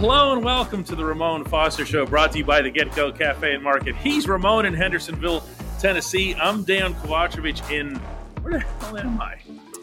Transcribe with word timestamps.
Hello 0.00 0.32
and 0.32 0.42
welcome 0.42 0.82
to 0.84 0.96
the 0.96 1.04
Ramon 1.04 1.44
Foster 1.44 1.84
Show, 1.84 2.06
brought 2.06 2.32
to 2.32 2.38
you 2.38 2.44
by 2.44 2.62
the 2.62 2.70
GetGo 2.70 3.18
Cafe 3.18 3.52
and 3.52 3.62
Market. 3.62 3.94
He's 3.96 4.26
Ramon 4.26 4.64
in 4.64 4.72
Hendersonville, 4.72 5.44
Tennessee. 5.78 6.34
I'm 6.36 6.64
Dejan 6.64 6.94
Kovacevic 7.02 7.70
in 7.70 7.96
where 8.40 8.54
the 8.54 8.60
hell 8.60 8.96
am 8.96 9.20
I? 9.20 9.36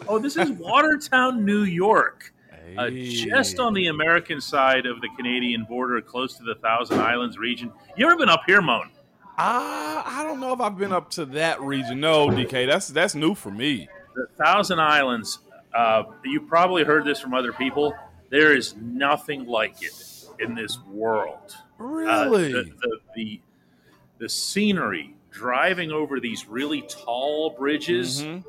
Oh, 0.08 0.18
this 0.18 0.36
is 0.36 0.50
Watertown, 0.58 1.44
New 1.44 1.62
York. 1.62 2.34
Uh, 2.76 2.90
just 2.90 3.60
on 3.60 3.74
the 3.74 3.86
American 3.86 4.40
side 4.40 4.86
of 4.86 5.00
the 5.00 5.08
Canadian 5.16 5.62
border, 5.62 6.00
close 6.00 6.36
to 6.38 6.42
the 6.42 6.56
Thousand 6.56 6.98
Islands 6.98 7.38
region. 7.38 7.70
You 7.96 8.06
ever 8.06 8.16
been 8.16 8.28
up 8.28 8.42
here, 8.44 8.60
Moan? 8.60 8.90
Uh, 9.38 10.02
I 10.04 10.24
don't 10.26 10.40
know 10.40 10.52
if 10.52 10.60
I've 10.60 10.76
been 10.76 10.92
up 10.92 11.10
to 11.10 11.26
that 11.26 11.60
region. 11.60 12.00
No, 12.00 12.26
DK, 12.26 12.66
that's 12.66 12.88
that's 12.88 13.14
new 13.14 13.36
for 13.36 13.52
me. 13.52 13.88
The 14.16 14.26
Thousand 14.36 14.80
Islands. 14.80 15.38
Uh, 15.72 16.02
you 16.24 16.40
probably 16.40 16.82
heard 16.82 17.04
this 17.04 17.20
from 17.20 17.34
other 17.34 17.52
people. 17.52 17.94
There 18.30 18.54
is 18.54 18.74
nothing 18.76 19.46
like 19.46 19.80
it 19.80 20.07
in 20.40 20.54
this 20.54 20.78
world. 20.86 21.56
Really? 21.78 22.52
Uh, 22.54 22.58
the, 22.58 22.72
the, 22.80 22.98
the 23.14 23.40
the 24.18 24.28
scenery 24.28 25.14
driving 25.30 25.92
over 25.92 26.18
these 26.18 26.46
really 26.48 26.82
tall 26.82 27.50
bridges 27.50 28.22
Mhm. 28.22 28.44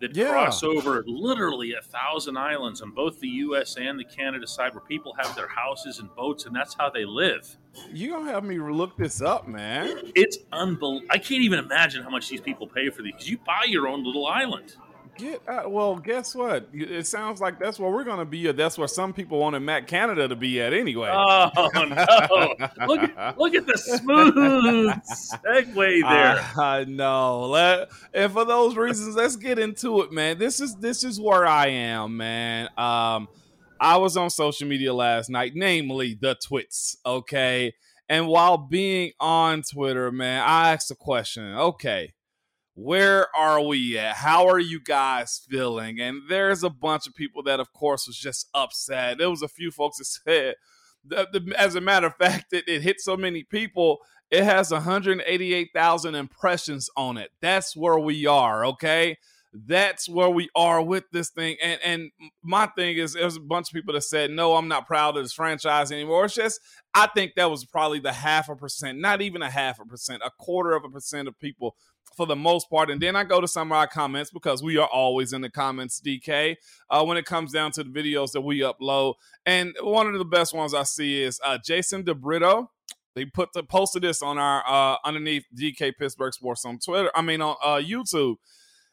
that 0.00 0.16
Yeah. 0.16 0.30
cross 0.30 0.62
over 0.64 1.04
literally 1.06 1.74
a 1.74 1.80
thousand 1.80 2.36
islands 2.36 2.80
on 2.82 2.90
both 2.90 3.20
the 3.20 3.28
U.S. 3.28 3.76
and 3.76 3.98
the 4.00 4.04
Canada 4.04 4.46
side, 4.48 4.74
where 4.74 4.80
people 4.80 5.14
have 5.20 5.34
their 5.36 5.46
houses 5.46 6.00
and 6.00 6.12
boats, 6.16 6.44
and 6.46 6.56
that's 6.56 6.74
how 6.74 6.90
they 6.90 7.04
live. 7.04 7.56
You 7.92 8.10
gonna 8.10 8.32
have 8.32 8.42
me 8.42 8.58
look 8.58 8.96
this 8.96 9.22
up, 9.22 9.46
man? 9.46 9.96
It's 10.16 10.38
unbelievable. 10.52 11.06
I 11.10 11.18
can't 11.18 11.42
even 11.42 11.60
imagine 11.60 12.02
how 12.02 12.10
much 12.10 12.28
these 12.28 12.40
people 12.40 12.66
pay 12.66 12.90
for 12.90 13.02
these. 13.02 13.30
You 13.30 13.38
buy 13.38 13.64
your 13.68 13.86
own 13.86 14.02
little 14.02 14.26
island. 14.26 14.74
Get 15.18 15.40
uh, 15.48 15.62
well. 15.66 15.96
Guess 15.96 16.34
what? 16.34 16.68
It 16.72 17.06
sounds 17.06 17.40
like 17.40 17.58
that's 17.58 17.78
where 17.78 17.90
we're 17.90 18.04
gonna 18.04 18.24
be. 18.24 18.48
At. 18.48 18.56
That's 18.56 18.76
where 18.76 18.88
some 18.88 19.12
people 19.12 19.38
wanted 19.38 19.60
Matt 19.60 19.86
Canada 19.86 20.28
to 20.28 20.36
be 20.36 20.60
at 20.60 20.72
anyway. 20.72 21.10
Oh 21.12 21.50
no! 21.74 22.54
look 22.86 23.02
at 23.02 23.38
look 23.38 23.54
at 23.54 23.66
the 23.66 23.78
smooth 23.78 24.92
segue 25.44 25.74
there. 26.08 26.62
I 26.62 26.84
know. 26.84 27.46
Let, 27.46 27.88
and 28.12 28.30
for 28.32 28.44
those 28.44 28.76
reasons, 28.76 29.16
let's 29.16 29.36
get 29.36 29.58
into 29.58 30.02
it, 30.02 30.12
man. 30.12 30.38
This 30.38 30.60
is 30.60 30.76
this 30.76 31.04
is 31.04 31.20
where 31.20 31.46
I 31.46 31.68
am, 31.68 32.16
man. 32.16 32.68
Um, 32.76 33.28
I 33.80 33.96
was 33.96 34.16
on 34.16 34.30
social 34.30 34.68
media 34.68 34.92
last 34.92 35.30
night, 35.30 35.52
namely 35.54 36.18
the 36.20 36.34
twits. 36.34 36.96
Okay, 37.06 37.72
and 38.08 38.26
while 38.26 38.58
being 38.58 39.12
on 39.18 39.62
Twitter, 39.62 40.12
man, 40.12 40.42
I 40.46 40.72
asked 40.72 40.90
a 40.90 40.94
question. 40.94 41.54
Okay, 41.54 42.12
where 42.76 43.34
are 43.34 43.62
we 43.62 43.98
at? 43.98 44.16
How 44.16 44.48
are 44.48 44.58
you 44.58 44.78
guys 44.78 45.40
feeling? 45.48 45.98
And 45.98 46.22
there's 46.28 46.62
a 46.62 46.68
bunch 46.68 47.06
of 47.06 47.14
people 47.14 47.42
that, 47.44 47.58
of 47.58 47.72
course, 47.72 48.06
was 48.06 48.18
just 48.18 48.48
upset. 48.52 49.16
There 49.16 49.30
was 49.30 49.40
a 49.40 49.48
few 49.48 49.70
folks 49.70 49.96
that 49.96 50.04
said, 50.24 50.54
the, 51.02 51.26
the, 51.32 51.54
as 51.58 51.74
a 51.74 51.80
matter 51.80 52.08
of 52.08 52.16
fact, 52.16 52.52
it, 52.52 52.68
it 52.68 52.82
hit 52.82 53.00
so 53.00 53.16
many 53.16 53.44
people. 53.44 53.98
It 54.30 54.44
has 54.44 54.70
188,000 54.72 56.14
impressions 56.14 56.90
on 56.96 57.16
it. 57.16 57.30
That's 57.40 57.74
where 57.74 57.98
we 57.98 58.26
are. 58.26 58.66
Okay, 58.66 59.16
that's 59.54 60.06
where 60.08 60.28
we 60.28 60.50
are 60.54 60.82
with 60.82 61.04
this 61.12 61.30
thing. 61.30 61.56
And 61.62 61.80
and 61.82 62.10
my 62.42 62.66
thing 62.66 62.98
is, 62.98 63.14
there's 63.14 63.36
a 63.36 63.40
bunch 63.40 63.70
of 63.70 63.74
people 63.74 63.94
that 63.94 64.02
said, 64.02 64.30
no, 64.30 64.56
I'm 64.56 64.68
not 64.68 64.86
proud 64.86 65.16
of 65.16 65.24
this 65.24 65.32
franchise 65.32 65.92
anymore. 65.92 66.26
It's 66.26 66.34
just, 66.34 66.60
I 66.92 67.06
think 67.06 67.36
that 67.36 67.50
was 67.50 67.64
probably 67.64 68.00
the 68.00 68.12
half 68.12 68.48
a 68.48 68.56
percent, 68.56 68.98
not 68.98 69.22
even 69.22 69.42
a 69.42 69.50
half 69.50 69.78
a 69.80 69.86
percent, 69.86 70.22
a 70.24 70.30
quarter 70.38 70.72
of 70.72 70.84
a 70.84 70.90
percent 70.90 71.28
of 71.28 71.38
people 71.38 71.76
for 72.14 72.26
the 72.26 72.36
most 72.36 72.70
part. 72.70 72.90
And 72.90 73.00
then 73.00 73.16
I 73.16 73.24
go 73.24 73.40
to 73.40 73.48
some 73.48 73.72
of 73.72 73.76
our 73.76 73.86
comments 73.86 74.30
because 74.30 74.62
we 74.62 74.76
are 74.78 74.88
always 74.88 75.32
in 75.32 75.40
the 75.40 75.50
comments, 75.50 76.00
DK, 76.00 76.56
uh, 76.90 77.04
when 77.04 77.16
it 77.16 77.24
comes 77.24 77.52
down 77.52 77.72
to 77.72 77.84
the 77.84 77.90
videos 77.90 78.32
that 78.32 78.40
we 78.42 78.60
upload. 78.60 79.14
And 79.44 79.74
one 79.80 80.06
of 80.06 80.18
the 80.18 80.24
best 80.24 80.54
ones 80.54 80.74
I 80.74 80.84
see 80.84 81.22
is 81.22 81.40
uh, 81.44 81.58
Jason 81.64 82.04
DeBrito. 82.04 82.68
They 83.14 83.24
put 83.24 83.52
the 83.54 83.62
posted 83.62 84.02
this 84.02 84.22
on 84.22 84.38
our 84.38 84.62
uh, 84.66 84.96
underneath 85.04 85.44
DK 85.58 85.92
Pittsburgh 85.98 86.34
Sports 86.34 86.64
on 86.64 86.78
Twitter. 86.78 87.10
I 87.14 87.22
mean 87.22 87.40
on 87.40 87.56
uh, 87.64 87.80
YouTube. 87.82 88.36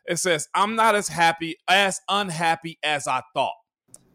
It 0.05 0.17
says, 0.17 0.47
"I'm 0.53 0.75
not 0.75 0.95
as 0.95 1.09
happy 1.09 1.57
as 1.67 1.99
unhappy 2.09 2.79
as 2.83 3.07
I 3.07 3.21
thought." 3.33 3.53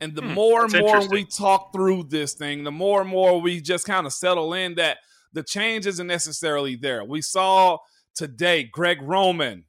And 0.00 0.14
the 0.14 0.22
Hmm, 0.22 0.34
more 0.34 0.64
and 0.64 0.72
more 0.72 1.06
we 1.08 1.24
talk 1.24 1.72
through 1.74 2.04
this 2.04 2.34
thing, 2.34 2.64
the 2.64 2.70
more 2.70 3.00
and 3.02 3.10
more 3.10 3.40
we 3.40 3.60
just 3.60 3.86
kind 3.86 4.06
of 4.06 4.12
settle 4.12 4.54
in 4.54 4.76
that 4.76 4.98
the 5.32 5.42
change 5.42 5.86
isn't 5.86 6.06
necessarily 6.06 6.76
there. 6.76 7.04
We 7.04 7.20
saw 7.20 7.78
today 8.18 8.64
Greg 8.64 9.00
Roman 9.00 9.64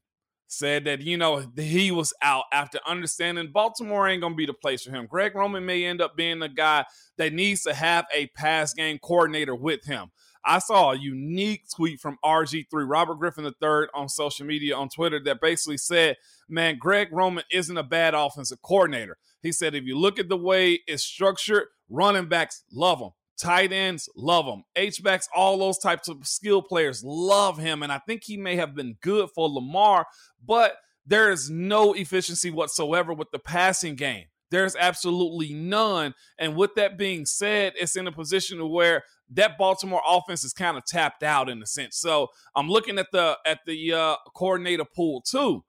said 0.48 0.86
that 0.86 1.02
you 1.02 1.16
know 1.18 1.46
he 1.56 1.92
was 1.92 2.12
out 2.24 2.46
after 2.52 2.80
understanding 2.88 3.52
Baltimore 3.54 4.10
ain't 4.10 4.24
gonna 4.24 4.34
be 4.34 4.48
the 4.48 4.54
place 4.54 4.82
for 4.82 4.90
him. 4.90 5.06
Greg 5.06 5.36
Roman 5.36 5.64
may 5.64 5.86
end 5.86 6.02
up 6.02 6.18
being 6.18 6.40
the 6.40 6.50
guy 6.50 6.84
that 7.20 7.32
needs 7.32 7.62
to 7.62 7.76
have 7.76 8.06
a 8.12 8.26
pass 8.36 8.74
game 8.74 8.98
coordinator 8.98 9.54
with 9.54 9.86
him. 9.86 10.10
I 10.44 10.58
saw 10.58 10.92
a 10.92 10.98
unique 10.98 11.66
tweet 11.76 12.00
from 12.00 12.18
RG3 12.26 12.90
Robert 12.90 13.20
Griffin 13.20 13.46
III 13.46 13.88
on 13.94 14.10
social 14.10 14.48
media 14.48 14.76
on 14.76 14.90
Twitter 14.90 15.22
that 15.26 15.42
basically 15.42 15.78
said, 15.78 16.18
"Man, 16.48 16.80
Greg 16.80 17.10
Roman 17.12 17.44
isn't 17.52 17.78
a 17.78 17.84
bad 17.84 18.16
offensive 18.16 18.64
coordinator." 18.64 19.20
He 19.44 19.52
said, 19.52 19.76
"If 19.76 19.84
you 19.84 19.96
look 19.96 20.18
at 20.18 20.28
the 20.28 20.38
way 20.38 20.80
it's 20.88 21.04
structured, 21.04 21.68
running 21.88 22.30
backs 22.30 22.64
love 22.72 23.00
him." 23.00 23.12
Tight 23.40 23.72
ends 23.72 24.10
love 24.16 24.46
him. 24.46 24.64
H 24.76 25.02
backs, 25.02 25.28
all 25.34 25.58
those 25.58 25.78
types 25.78 26.08
of 26.08 26.28
skill 26.28 26.62
players 26.62 27.04
love 27.04 27.58
him. 27.58 27.84
And 27.84 27.92
I 27.92 28.00
think 28.00 28.24
he 28.24 28.38
may 28.38 28.58
have 28.58 28.76
been 28.76 28.98
good 29.02 29.30
for 29.34 29.50
Lamar, 29.50 30.06
but 30.46 30.76
there 31.06 31.32
is 31.32 31.50
no 31.50 31.94
efficiency 31.94 32.52
whatsoever 32.52 33.14
with 33.14 33.32
the 33.32 33.40
passing 33.40 33.96
game. 33.96 34.26
There's 34.52 34.76
absolutely 34.76 35.54
none. 35.54 36.14
And 36.38 36.56
with 36.56 36.76
that 36.76 36.98
being 36.98 37.26
said, 37.26 37.74
it's 37.76 37.96
in 37.96 38.08
a 38.08 38.12
position 38.12 38.68
where 38.70 39.04
that 39.32 39.58
Baltimore 39.58 40.02
offense 40.08 40.44
is 40.44 40.54
kind 40.54 40.76
of 40.76 40.86
tapped 40.86 41.24
out 41.24 41.50
in 41.50 41.62
a 41.62 41.66
sense. 41.66 41.98
So 41.98 42.28
I'm 42.56 42.68
looking 42.68 42.98
at 42.98 43.08
the 43.12 43.38
at 43.46 43.60
the 43.66 43.94
uh, 43.94 44.16
coordinator 44.36 44.86
pool 44.86 45.22
too. 45.22 45.64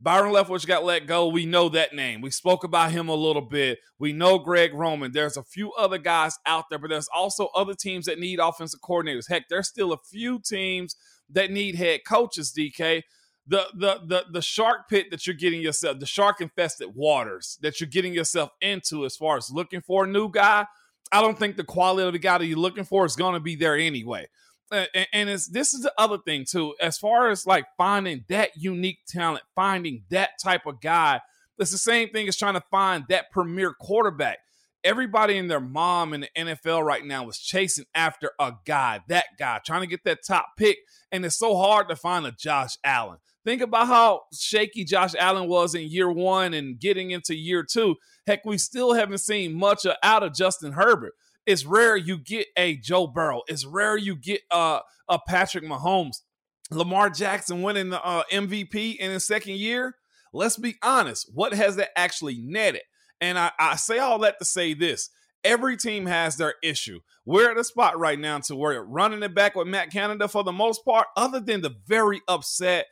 Byron 0.00 0.32
Leftwich 0.32 0.66
got 0.66 0.84
let 0.84 1.06
go. 1.06 1.28
We 1.28 1.46
know 1.46 1.68
that 1.70 1.94
name. 1.94 2.20
We 2.20 2.30
spoke 2.30 2.64
about 2.64 2.92
him 2.92 3.08
a 3.08 3.14
little 3.14 3.42
bit. 3.42 3.78
We 3.98 4.12
know 4.12 4.38
Greg 4.38 4.74
Roman. 4.74 5.12
There's 5.12 5.38
a 5.38 5.42
few 5.42 5.72
other 5.72 5.96
guys 5.98 6.38
out 6.44 6.66
there, 6.68 6.78
but 6.78 6.90
there's 6.90 7.08
also 7.14 7.48
other 7.54 7.74
teams 7.74 8.04
that 8.04 8.18
need 8.18 8.38
offensive 8.38 8.80
coordinators. 8.80 9.28
Heck, 9.28 9.48
there's 9.48 9.68
still 9.68 9.92
a 9.92 9.98
few 9.98 10.38
teams 10.38 10.96
that 11.30 11.50
need 11.50 11.76
head 11.76 12.00
coaches, 12.06 12.52
DK. 12.56 13.02
The 13.46 13.66
the 13.74 14.00
the 14.04 14.24
the 14.32 14.42
shark 14.42 14.88
pit 14.88 15.06
that 15.12 15.26
you're 15.26 15.36
getting 15.36 15.60
yourself, 15.60 15.98
the 16.00 16.06
shark 16.06 16.40
infested 16.40 16.88
waters 16.94 17.58
that 17.62 17.80
you're 17.80 17.88
getting 17.88 18.12
yourself 18.12 18.50
into 18.60 19.04
as 19.06 19.16
far 19.16 19.36
as 19.36 19.50
looking 19.50 19.80
for 19.80 20.04
a 20.04 20.08
new 20.08 20.28
guy. 20.30 20.66
I 21.12 21.22
don't 21.22 21.38
think 21.38 21.56
the 21.56 21.64
quality 21.64 22.06
of 22.06 22.12
the 22.12 22.18
guy 22.18 22.38
that 22.38 22.46
you're 22.46 22.58
looking 22.58 22.84
for 22.84 23.06
is 23.06 23.14
going 23.14 23.34
to 23.34 23.40
be 23.40 23.54
there 23.54 23.76
anyway. 23.76 24.26
Uh, 24.72 24.84
and, 24.94 25.06
and 25.12 25.30
it's 25.30 25.46
this 25.46 25.72
is 25.72 25.82
the 25.82 25.92
other 25.96 26.18
thing 26.18 26.44
too 26.44 26.74
as 26.80 26.98
far 26.98 27.30
as 27.30 27.46
like 27.46 27.66
finding 27.76 28.24
that 28.28 28.50
unique 28.56 28.98
talent 29.06 29.44
finding 29.54 30.02
that 30.10 30.30
type 30.42 30.66
of 30.66 30.80
guy 30.80 31.20
it's 31.58 31.70
the 31.70 31.78
same 31.78 32.10
thing 32.10 32.28
as 32.28 32.36
trying 32.36 32.54
to 32.54 32.62
find 32.70 33.04
that 33.08 33.30
premier 33.30 33.72
quarterback. 33.72 34.38
Everybody 34.84 35.38
and 35.38 35.50
their 35.50 35.60
mom 35.60 36.14
in 36.14 36.20
the 36.20 36.28
nfl 36.36 36.84
right 36.84 37.04
now 37.04 37.28
is 37.28 37.38
chasing 37.38 37.86
after 37.94 38.30
a 38.38 38.52
guy 38.64 39.00
that 39.08 39.24
guy 39.36 39.60
trying 39.64 39.80
to 39.80 39.86
get 39.88 40.04
that 40.04 40.24
top 40.24 40.50
pick 40.56 40.78
and 41.10 41.24
it's 41.24 41.38
so 41.38 41.56
hard 41.56 41.88
to 41.88 41.96
find 41.96 42.24
a 42.24 42.30
josh 42.30 42.76
allen. 42.84 43.18
Think 43.44 43.62
about 43.62 43.88
how 43.88 44.22
shaky 44.32 44.84
josh 44.84 45.14
allen 45.18 45.48
was 45.48 45.74
in 45.74 45.90
year 45.90 46.10
one 46.10 46.54
and 46.54 46.78
getting 46.78 47.10
into 47.10 47.34
year 47.34 47.64
two. 47.64 47.96
Heck 48.28 48.44
we 48.44 48.58
still 48.58 48.92
haven't 48.92 49.18
seen 49.18 49.54
much 49.54 49.86
out 50.04 50.22
of 50.22 50.34
justin 50.34 50.72
herbert 50.72 51.14
it's 51.46 51.64
rare 51.64 51.96
you 51.96 52.18
get 52.18 52.48
a 52.56 52.76
Joe 52.76 53.06
Burrow. 53.06 53.42
It's 53.46 53.64
rare 53.64 53.96
you 53.96 54.16
get 54.16 54.42
uh, 54.50 54.80
a 55.08 55.18
Patrick 55.18 55.64
Mahomes. 55.64 56.22
Lamar 56.70 57.10
Jackson 57.10 57.62
winning 57.62 57.90
the 57.90 58.04
uh, 58.04 58.24
MVP 58.32 58.96
in 58.96 59.12
his 59.12 59.26
second 59.26 59.56
year. 59.56 59.94
Let's 60.32 60.56
be 60.56 60.74
honest. 60.82 61.30
What 61.32 61.54
has 61.54 61.76
that 61.76 61.90
actually 61.96 62.38
netted? 62.42 62.82
And 63.20 63.38
I, 63.38 63.52
I 63.58 63.76
say 63.76 63.98
all 63.98 64.18
that 64.20 64.38
to 64.40 64.44
say 64.44 64.74
this. 64.74 65.10
Every 65.44 65.76
team 65.76 66.06
has 66.06 66.36
their 66.36 66.54
issue. 66.62 67.00
We're 67.24 67.52
at 67.52 67.58
a 67.58 67.64
spot 67.64 67.98
right 67.98 68.18
now 68.18 68.40
to 68.40 68.56
where 68.56 68.82
running 68.82 69.22
it 69.22 69.34
back 69.34 69.54
with 69.54 69.68
Matt 69.68 69.92
Canada 69.92 70.26
for 70.26 70.42
the 70.42 70.52
most 70.52 70.84
part, 70.84 71.06
other 71.16 71.38
than 71.38 71.60
the 71.60 71.76
very 71.86 72.20
upset 72.26 72.86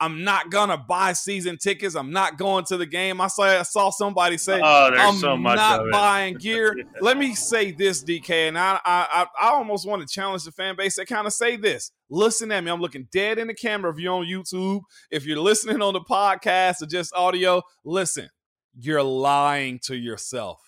I'm 0.00 0.24
not 0.24 0.50
gonna 0.50 0.78
buy 0.78 1.12
season 1.12 1.58
tickets. 1.58 1.94
I'm 1.94 2.10
not 2.10 2.38
going 2.38 2.64
to 2.66 2.78
the 2.78 2.86
game. 2.86 3.20
I 3.20 3.26
saw 3.26 3.42
I 3.42 3.62
saw 3.62 3.90
somebody 3.90 4.38
say, 4.38 4.58
Oh, 4.62 4.90
there's 4.90 5.00
"I'm 5.00 5.16
so 5.16 5.36
much 5.36 5.56
not 5.56 5.82
buying 5.92 6.36
gear." 6.36 6.74
Let 7.00 7.18
me 7.18 7.34
say 7.34 7.72
this, 7.72 8.02
DK, 8.02 8.48
and 8.48 8.58
I 8.58 8.80
I 8.84 9.06
I 9.12 9.48
I 9.48 9.50
almost 9.50 9.86
want 9.86 10.00
to 10.00 10.08
challenge 10.08 10.44
the 10.44 10.52
fan 10.52 10.74
base 10.76 10.96
to 10.96 11.04
kind 11.04 11.26
of 11.26 11.34
say 11.34 11.56
this. 11.56 11.92
Listen 12.08 12.50
at 12.50 12.64
me. 12.64 12.70
I'm 12.70 12.80
looking 12.80 13.08
dead 13.12 13.38
in 13.38 13.48
the 13.48 13.54
camera. 13.54 13.92
If 13.92 13.98
you're 13.98 14.14
on 14.14 14.24
YouTube, 14.24 14.80
if 15.10 15.26
you're 15.26 15.38
listening 15.38 15.82
on 15.82 15.92
the 15.92 16.00
podcast 16.00 16.82
or 16.82 16.86
just 16.86 17.14
audio, 17.14 17.62
listen. 17.84 18.30
You're 18.78 19.02
lying 19.02 19.80
to 19.84 19.96
yourself. 19.96 20.60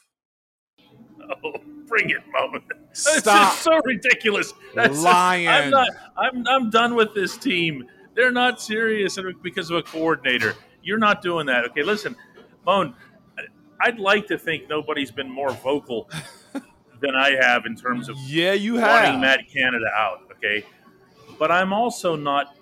Oh, 1.44 1.54
bring 1.86 2.10
it, 2.10 2.22
Mo. 2.32 2.58
This 2.90 3.04
Stop 3.18 3.54
is 3.54 3.60
so 3.60 3.80
ridiculous. 3.84 4.52
That's 4.74 5.00
lying. 5.02 5.48
I'm 5.48 5.70
not. 5.70 5.88
I'm. 6.16 6.46
I'm 6.48 6.70
done 6.70 6.94
with 6.94 7.14
this 7.14 7.36
team. 7.36 7.86
They're 8.14 8.32
not 8.32 8.60
serious 8.60 9.18
because 9.42 9.70
of 9.70 9.76
a 9.76 9.82
coordinator. 9.82 10.54
You're 10.82 10.98
not 10.98 11.22
doing 11.22 11.46
that. 11.46 11.64
Okay, 11.66 11.82
listen, 11.82 12.16
Moan. 12.66 12.94
I'd 13.80 13.98
like 13.98 14.28
to 14.28 14.38
think 14.38 14.68
nobody's 14.68 15.10
been 15.10 15.28
more 15.28 15.50
vocal 15.50 16.08
than 17.00 17.16
I 17.16 17.30
have 17.40 17.66
in 17.66 17.74
terms 17.74 18.08
of 18.08 18.16
yeah, 18.18 18.52
you 18.52 18.74
wanting 18.74 19.12
have. 19.12 19.20
Matt 19.20 19.40
Canada 19.52 19.86
out. 19.96 20.20
Okay, 20.36 20.64
but 21.38 21.50
I'm 21.50 21.72
also 21.72 22.14
not 22.14 22.54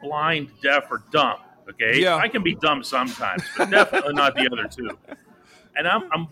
blind, 0.00 0.50
deaf, 0.62 0.84
or 0.90 1.02
dumb. 1.12 1.36
Okay, 1.68 2.00
Yeah. 2.00 2.16
I 2.16 2.28
can 2.28 2.42
be 2.42 2.54
dumb 2.54 2.82
sometimes, 2.82 3.42
but 3.58 3.70
definitely 3.70 4.14
not 4.14 4.34
the 4.34 4.48
other 4.50 4.68
two. 4.68 4.90
And 5.76 5.88
I'm, 5.88 6.04
I'm 6.12 6.28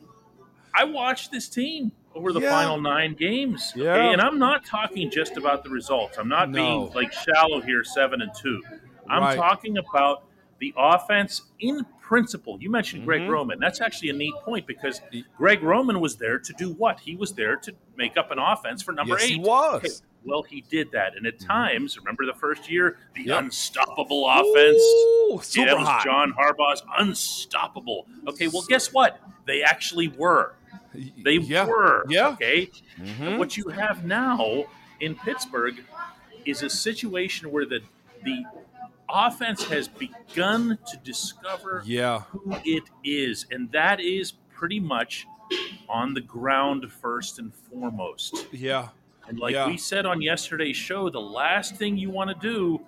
I 0.73 0.85
watched 0.85 1.33
this 1.33 1.49
team 1.49 1.91
over 2.15 2.33
the 2.33 2.41
Yeah. 2.41 2.51
final 2.51 2.81
nine 2.81 3.15
games. 3.15 3.73
Yeah. 3.77 3.93
Okay? 3.95 4.13
And 4.13 4.21
I'm 4.21 4.39
not 4.39 4.65
talking 4.65 5.11
just 5.11 5.37
about 5.37 5.65
the 5.65 5.71
results. 5.71 6.19
I'm 6.19 6.29
not 6.29 6.51
No. 6.51 6.57
being 6.57 6.93
like 6.95 7.13
shallow 7.13 7.61
here, 7.61 7.85
seven 7.85 8.23
and 8.23 8.31
two. 8.35 8.63
I'm 9.09 9.23
Right. 9.23 9.37
talking 9.37 9.79
about 9.79 10.25
the 10.59 10.73
offense 10.77 11.43
in 11.59 11.85
principle. 12.01 12.57
You 12.61 12.71
mentioned 12.71 13.05
Greg 13.05 13.23
Mhm. 13.23 13.31
Roman. 13.31 13.59
That's 13.59 13.81
actually 13.81 14.11
a 14.11 14.13
neat 14.13 14.35
point 14.45 14.67
because 14.67 15.01
Greg 15.37 15.63
Roman 15.63 16.01
was 16.01 16.17
there 16.17 16.39
to 16.39 16.53
do 16.53 16.73
what? 16.75 17.01
He 17.01 17.17
was 17.17 17.33
there 17.35 17.57
to 17.57 17.75
make 17.97 18.17
up 18.17 18.31
an 18.31 18.39
offense 18.39 18.83
for 18.83 18.93
number 18.93 19.15
Yes, 19.15 19.25
eight. 19.25 19.33
he 19.35 19.39
was. 19.41 19.75
Okay, 19.85 19.89
Well, 20.25 20.45
he 20.45 20.61
did 20.61 20.93
that. 20.93 21.17
And 21.17 21.27
at 21.27 21.41
times, 21.41 21.99
remember 21.99 22.25
the 22.27 22.35
first 22.35 22.71
year, 22.71 22.97
the 23.17 23.25
Yep. 23.25 23.41
unstoppable 23.43 24.29
offense? 24.29 24.81
Ooh, 24.81 25.41
super 25.43 25.67
yeah, 25.67 25.73
it 25.75 25.79
was 25.81 25.89
hot. 25.89 26.05
John 26.05 26.33
Harbaugh's 26.35 26.81
unstoppable. 26.97 28.07
Okay, 28.29 28.47
well, 28.47 28.63
guess 28.69 28.93
what? 28.93 29.19
They 29.47 29.65
actually 29.65 30.07
were. 30.07 30.55
They 30.95 31.35
yeah. 31.37 31.67
were. 31.67 32.05
Yeah. 32.09 32.29
Okay. 32.31 32.71
Mhm. 32.99 33.21
And 33.21 33.39
what 33.39 33.57
you 33.57 33.69
have 33.69 34.05
now 34.05 34.65
in 35.01 35.15
Pittsburgh 35.17 35.83
is 36.45 36.63
a 36.63 36.71
situation 36.71 37.51
where 37.51 37.65
the 37.67 37.81
the 38.25 38.45
offense 39.09 39.65
has 39.65 39.89
begun 39.89 40.79
to 40.91 40.97
discover 40.99 41.83
Yeah. 41.85 42.21
who 42.31 42.57
it 42.65 42.85
is, 43.05 43.47
and 43.51 43.71
that 43.73 44.01
is 44.01 44.33
pretty 44.55 44.81
much 44.81 45.27
on 45.89 46.15
the 46.15 46.21
ground 46.21 46.91
first 46.91 47.39
and 47.39 47.53
foremost. 47.55 48.47
Yeah. 48.53 48.89
And 49.29 49.39
like 49.39 49.55
Yeah. 49.55 49.67
we 49.67 49.77
said 49.77 50.07
on 50.07 50.23
yesterday's 50.23 50.77
show, 50.77 51.11
the 51.11 51.21
last 51.21 51.77
thing 51.77 51.97
you 51.97 52.11
want 52.11 52.31
to 52.31 52.37
do 52.49 52.81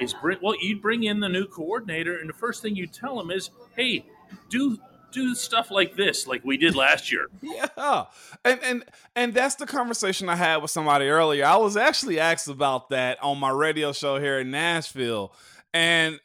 is 0.00 0.14
bring 0.14 0.38
well, 0.40 0.54
you'd 0.60 0.80
bring 0.82 1.02
in 1.04 1.20
the 1.20 1.28
new 1.28 1.46
coordinator, 1.46 2.16
and 2.18 2.28
the 2.28 2.34
first 2.34 2.62
thing 2.62 2.74
you 2.76 2.86
tell 2.86 3.20
him 3.20 3.30
is, 3.30 3.50
"Hey, 3.76 4.04
do 4.48 4.78
do 5.16 5.34
stuff 5.34 5.70
like 5.70 5.96
this, 5.96 6.26
like 6.26 6.44
we 6.44 6.56
did 6.56 6.76
last 6.76 7.10
year." 7.10 7.26
Yeah, 7.42 8.04
and 8.44 8.60
and 8.62 8.84
and 9.14 9.34
that's 9.34 9.54
the 9.54 9.66
conversation 9.66 10.28
I 10.28 10.36
had 10.36 10.58
with 10.58 10.70
somebody 10.70 11.06
earlier. 11.06 11.44
I 11.44 11.56
was 11.56 11.76
actually 11.76 12.20
asked 12.20 12.48
about 12.48 12.90
that 12.90 13.22
on 13.22 13.38
my 13.38 13.50
radio 13.50 13.92
show 13.92 14.20
here 14.20 14.40
in 14.40 14.50
Nashville, 14.50 15.32
and 15.72 16.20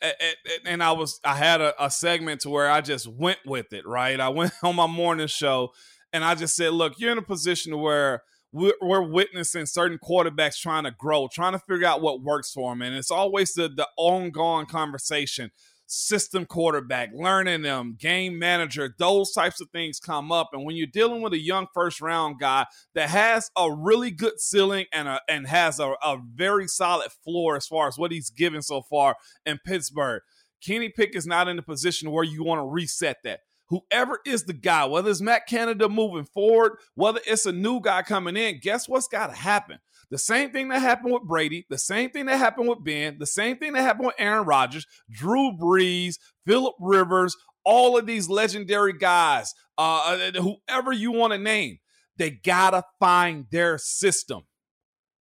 and, 0.65 0.83
I 0.83 0.91
was 0.91 1.19
I 1.23 1.35
had 1.35 1.61
a, 1.61 1.83
a 1.83 1.89
segment 1.89 2.41
to 2.41 2.49
where 2.49 2.69
I 2.69 2.81
just 2.81 3.07
went 3.07 3.39
with 3.45 3.71
it. 3.71 3.88
Right, 3.88 4.19
I 4.19 4.29
went 4.29 4.51
on 4.63 4.75
my 4.75 4.88
morning 4.88 5.27
show, 5.27 5.71
and 6.11 6.23
I 6.23 6.35
just 6.35 6.55
said, 6.55 6.73
"Look, 6.73 6.99
you're 6.99 7.11
in 7.11 7.17
a 7.17 7.23
position 7.23 7.79
where." 7.79 8.23
We're, 8.53 8.73
we're 8.81 9.01
witnessing 9.01 9.65
certain 9.65 9.97
quarterbacks 9.97 10.59
trying 10.59 10.83
to 10.83 10.91
grow, 10.91 11.29
trying 11.31 11.53
to 11.53 11.59
figure 11.59 11.88
out 11.88 12.01
what 12.01 12.21
works 12.21 12.51
for 12.51 12.69
them, 12.69 12.81
and 12.81 12.93
it's 12.93 13.09
always 13.09 13.53
the 13.53 13.69
the 13.69 13.88
ongoing 13.95 14.65
conversation 14.65 15.51
system 15.91 16.45
quarterback, 16.45 17.09
learning 17.13 17.63
them, 17.63 17.97
game 17.99 18.39
manager, 18.39 18.95
those 18.97 19.33
types 19.33 19.59
of 19.59 19.69
things 19.71 19.99
come 19.99 20.31
up. 20.31 20.49
And 20.53 20.63
when 20.63 20.77
you're 20.77 20.88
dealing 20.88 21.21
with 21.21 21.33
a 21.33 21.39
young 21.39 21.67
first 21.73 21.99
round 21.99 22.39
guy 22.39 22.65
that 22.95 23.09
has 23.09 23.51
a 23.57 23.69
really 23.69 24.09
good 24.09 24.39
ceiling 24.39 24.85
and 24.93 25.09
a, 25.09 25.21
and 25.27 25.47
has 25.47 25.79
a, 25.79 25.93
a 26.01 26.17
very 26.33 26.67
solid 26.67 27.11
floor 27.23 27.57
as 27.57 27.67
far 27.67 27.89
as 27.89 27.97
what 27.97 28.11
he's 28.11 28.29
given 28.29 28.61
so 28.61 28.81
far 28.81 29.17
in 29.45 29.59
Pittsburgh, 29.65 30.21
Kenny 30.65 30.88
Pickett 30.88 31.17
is 31.17 31.27
not 31.27 31.49
in 31.49 31.59
a 31.59 31.63
position 31.63 32.11
where 32.11 32.23
you 32.23 32.43
want 32.43 32.59
to 32.59 32.65
reset 32.65 33.17
that. 33.25 33.41
Whoever 33.67 34.19
is 34.25 34.43
the 34.45 34.53
guy, 34.53 34.85
whether 34.85 35.09
it's 35.09 35.21
Matt 35.21 35.47
Canada 35.47 35.89
moving 35.89 36.25
forward, 36.25 36.73
whether 36.95 37.19
it's 37.25 37.45
a 37.45 37.51
new 37.53 37.81
guy 37.81 38.01
coming 38.01 38.38
in, 38.38 38.59
guess 38.61 38.88
what's 38.88 39.07
got 39.07 39.27
to 39.27 39.35
happen? 39.35 39.79
The 40.11 40.17
same 40.17 40.51
thing 40.51 40.67
that 40.67 40.79
happened 40.79 41.13
with 41.13 41.23
Brady, 41.23 41.65
the 41.69 41.77
same 41.77 42.09
thing 42.09 42.25
that 42.25 42.37
happened 42.37 42.67
with 42.67 42.83
Ben, 42.83 43.17
the 43.17 43.25
same 43.25 43.57
thing 43.57 43.71
that 43.73 43.81
happened 43.81 44.07
with 44.07 44.15
Aaron 44.19 44.45
Rodgers, 44.45 44.85
Drew 45.09 45.53
Brees, 45.53 46.15
Philip 46.45 46.75
Rivers, 46.81 47.35
all 47.63 47.97
of 47.97 48.05
these 48.05 48.27
legendary 48.29 48.93
guys, 48.93 49.53
uh, 49.77 50.31
whoever 50.31 50.91
you 50.91 51.11
want 51.13 51.31
to 51.31 51.39
name, 51.39 51.79
they 52.17 52.29
gotta 52.29 52.83
find 52.99 53.45
their 53.51 53.77
system. 53.77 54.41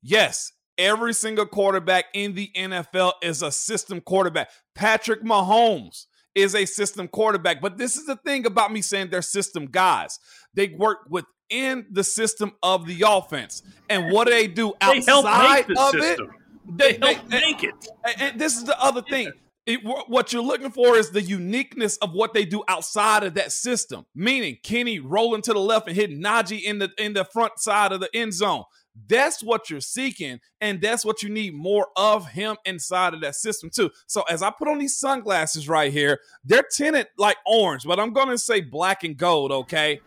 Yes, 0.03 0.53
every 0.77 1.15
single 1.15 1.47
quarterback 1.47 2.07
in 2.13 2.35
the 2.35 2.51
NFL 2.57 3.13
is 3.23 3.43
a 3.43 3.53
system 3.53 4.01
quarterback. 4.01 4.51
Patrick 4.75 5.23
Mahomes 5.23 6.07
is 6.35 6.55
a 6.55 6.65
system 6.65 7.07
quarterback, 7.07 7.61
but 7.61 7.79
this 7.79 7.97
is 7.97 8.07
the 8.07 8.17
thing 8.17 8.45
about 8.45 8.73
me 8.73 8.83
saying 8.83 9.11
they're 9.11 9.23
system 9.23 9.67
guys. 9.67 10.19
They 10.55 10.69
work 10.69 10.99
within 11.51 11.87
the 11.91 12.05
system 12.05 12.53
of 12.63 12.87
the 12.87 13.05
offense, 13.07 13.63
and 13.89 14.13
what 14.13 14.27
do 14.27 14.33
they 14.33 14.47
do 14.47 14.73
They 14.81 14.99
outside 14.99 15.69
make 15.69 15.77
the 15.77 15.81
of 15.81 15.91
system. 15.91 16.31
it? 16.31 16.77
They, 16.77 16.93
help 17.15 17.29
make 17.29 17.65
it. 17.65 17.75
And, 18.05 18.21
and 18.21 18.41
this 18.41 18.57
is 18.57 18.65
the 18.65 18.81
other 18.81 19.03
thing. 19.03 19.31
It, 19.67 19.81
what 19.85 20.33
you're 20.33 20.43
looking 20.43 20.71
for 20.71 20.97
is 20.97 21.11
the 21.11 21.23
uniqueness 21.23 21.97
of 21.99 22.13
what 22.13 22.33
they 22.33 22.45
do 22.45 22.63
outside 22.67 23.23
of 23.25 23.35
that 23.35 23.53
system. 23.53 24.07
Meaning 24.15 24.59
Kenny 24.63 24.99
rolling 24.99 25.43
to 25.43 25.53
the 25.53 25.61
left 25.61 25.87
and 25.87 25.95
hitting 25.97 26.21
Najee 26.23 26.63
in 26.63 26.79
the 26.79 26.91
in 26.99 27.13
the 27.13 27.25
front 27.25 27.59
side 27.59 27.93
of 27.93 28.01
the 28.01 28.09
end 28.15 28.33
zone. 28.35 28.65
That's 29.07 29.43
what 29.43 29.71
you're 29.71 29.81
seeking, 29.81 30.41
and 30.61 30.81
that's 30.81 31.05
what 31.05 31.23
you 31.23 31.29
need 31.29 31.55
more 31.55 31.89
of 31.97 32.29
him 32.29 32.57
inside 32.65 33.15
of 33.15 33.21
that 33.21 33.37
system 33.37 33.71
too. 33.71 33.91
So 34.07 34.23
as 34.23 34.43
I 34.43 34.51
put 34.51 34.67
on 34.69 34.79
these 34.79 34.97
sunglasses 34.97 35.69
right 35.69 35.93
here, 35.93 36.19
they're 36.45 36.65
tinted 36.65 37.07
like 37.17 37.37
orange, 37.47 37.85
but 37.85 38.01
I'm 38.01 38.13
gonna 38.13 38.39
say 38.39 38.61
black 38.61 39.05
and 39.05 39.17
gold. 39.17 39.53
Okay, 39.53 40.01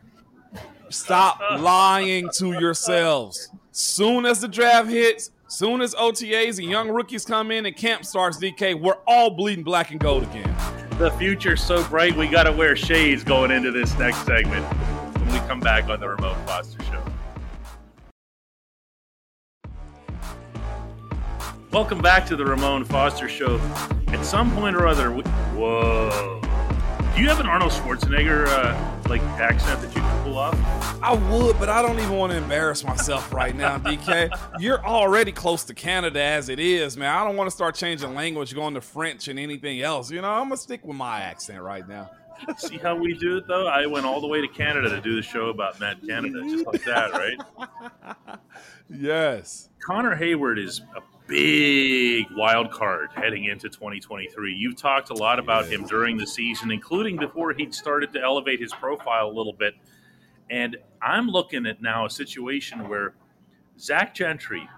stop 0.93 1.39
lying 1.59 2.29
to 2.35 2.53
yourselves. 2.53 3.49
Soon 3.71 4.25
as 4.25 4.39
the 4.39 4.47
draft 4.47 4.89
hits, 4.89 5.31
soon 5.47 5.81
as 5.81 5.95
OTAs 5.95 6.59
and 6.59 6.69
young 6.69 6.89
rookies 6.89 7.25
come 7.25 7.51
in 7.51 7.65
and 7.65 7.75
camp 7.75 8.05
starts, 8.05 8.37
DK, 8.37 8.79
we're 8.79 8.97
all 9.07 9.31
bleeding 9.31 9.63
black 9.63 9.91
and 9.91 9.99
gold 9.99 10.23
again. 10.23 10.55
The 10.99 11.09
future's 11.11 11.61
so 11.61 11.83
bright, 11.85 12.15
we 12.15 12.27
got 12.27 12.43
to 12.43 12.51
wear 12.51 12.75
shades 12.75 13.23
going 13.23 13.49
into 13.51 13.71
this 13.71 13.97
next 13.97 14.23
segment 14.25 14.63
when 15.17 15.27
we 15.33 15.39
come 15.47 15.59
back 15.59 15.89
on 15.89 15.99
the 15.99 16.07
Ramon 16.07 16.45
Foster 16.45 16.83
Show. 16.83 17.03
Welcome 21.71 22.03
back 22.03 22.27
to 22.27 22.35
the 22.35 22.45
Ramon 22.45 22.85
Foster 22.85 23.27
Show. 23.27 23.59
At 24.09 24.23
some 24.23 24.53
point 24.53 24.75
or 24.75 24.85
other, 24.85 25.11
we, 25.11 25.23
whoa. 25.55 26.39
Do 27.15 27.21
you 27.21 27.29
have 27.29 27.39
an 27.39 27.45
Arnold 27.45 27.71
Schwarzenegger 27.71 28.47
uh, 28.47 28.99
like 29.07 29.21
accent 29.39 29.79
that 29.81 29.95
you 29.95 30.01
can 30.01 30.23
pull 30.23 30.37
off? 30.37 30.55
I 31.03 31.13
would, 31.13 31.59
but 31.59 31.69
I 31.69 31.83
don't 31.83 31.99
even 31.99 32.17
want 32.17 32.31
to 32.31 32.37
embarrass 32.39 32.83
myself 32.83 33.31
right 33.31 33.55
now, 33.55 33.77
DK. 33.77 34.35
You're 34.59 34.83
already 34.83 35.31
close 35.31 35.63
to 35.65 35.75
Canada 35.75 36.19
as 36.19 36.49
it 36.49 36.59
is, 36.59 36.97
man. 36.97 37.15
I 37.15 37.23
don't 37.23 37.37
want 37.37 37.47
to 37.47 37.55
start 37.55 37.75
changing 37.75 38.15
language, 38.15 38.55
going 38.55 38.73
to 38.73 38.81
French 38.81 39.27
and 39.27 39.37
anything 39.37 39.81
else. 39.81 40.09
You 40.09 40.21
know, 40.21 40.31
I'm 40.31 40.45
gonna 40.45 40.57
stick 40.57 40.83
with 40.83 40.97
my 40.97 41.19
accent 41.21 41.61
right 41.61 41.87
now. 41.87 42.09
See 42.57 42.77
how 42.77 42.95
we 42.95 43.13
do 43.13 43.37
it 43.37 43.47
though? 43.47 43.67
I 43.67 43.85
went 43.85 44.07
all 44.07 44.19
the 44.19 44.27
way 44.27 44.41
to 44.41 44.47
Canada 44.47 44.89
to 44.89 44.99
do 44.99 45.15
the 45.15 45.21
show 45.21 45.49
about 45.49 45.79
Matt 45.79 45.97
Canada, 46.05 46.41
just 46.49 46.65
like 46.65 46.83
that, 46.85 47.11
right? 47.11 48.39
Yes. 48.89 49.69
Connor 49.85 50.15
Heyward 50.15 50.63
is 50.63 50.81
a 50.95 51.01
big 51.33 52.27
wild 52.35 52.69
card 52.69 53.09
heading 53.15 53.45
into 53.45 53.67
2023. 53.67 54.53
You've 54.53 54.75
talked 54.75 55.09
a 55.09 55.15
lot 55.15 55.39
about 55.39 55.65
him 55.65 55.83
during 55.87 56.15
the 56.15 56.27
season, 56.27 56.69
including 56.69 57.17
before 57.17 57.53
he'd 57.53 57.73
started 57.73 58.13
to 58.13 58.21
elevate 58.21 58.59
his 58.59 58.71
profile 58.71 59.29
a 59.29 59.33
little 59.33 59.53
bit. 59.53 59.73
And 60.51 60.77
I'm 61.01 61.27
looking 61.27 61.65
at 61.65 61.81
now 61.81 62.05
a 62.05 62.09
situation 62.09 62.87
where 62.87 63.15
Zach 63.79 64.13
Gentry, 64.13 64.69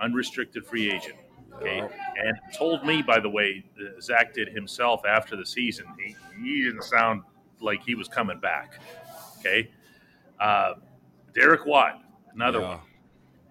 unrestricted 0.00 0.64
free 0.64 0.92
agent, 0.92 1.16
okay, 1.56 1.80
and 1.80 2.38
told 2.56 2.86
me, 2.86 3.02
by 3.02 3.18
the 3.18 3.28
way, 3.28 3.64
Zach 4.00 4.32
did 4.32 4.46
himself 4.46 5.00
after 5.04 5.34
the 5.34 5.44
season, 5.44 5.86
he, 5.98 6.14
he 6.40 6.62
didn't 6.62 6.84
sound 6.84 7.22
like 7.60 7.82
he 7.82 7.96
was 7.96 8.06
coming 8.06 8.38
back, 8.38 8.80
okay. 9.40 9.68
Uh, 10.38 10.74
Derek 11.34 11.66
Watt, 11.66 12.00
another 12.32 12.60
Yeah. 12.60 12.68
one. 12.68 12.80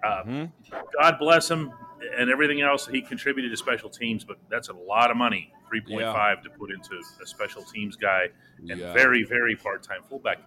Uh, 0.01 0.24
Mhm. 0.24 0.51
God 0.98 1.19
bless 1.19 1.51
him 1.51 1.74
and 2.17 2.29
everything 2.29 2.61
else 2.61 2.87
he 2.87 3.01
contributed 3.01 3.51
to 3.51 3.57
special 3.57 3.89
teams, 3.89 4.23
but 4.23 4.37
that's 4.49 4.69
a 4.69 4.73
lot 4.73 5.11
of 5.11 5.17
money, 5.17 5.51
three 5.67 5.81
point 5.81 6.01
five 6.03 6.41
to 6.43 6.49
put 6.49 6.71
into 6.71 6.91
a 7.21 7.25
special 7.25 7.63
teams 7.63 7.95
guy 7.95 8.27
and 8.69 8.79
Yeah. 8.79 8.93
very, 8.93 9.23
very 9.23 9.55
part 9.55 9.83
time 9.83 10.01
fullback. 10.09 10.37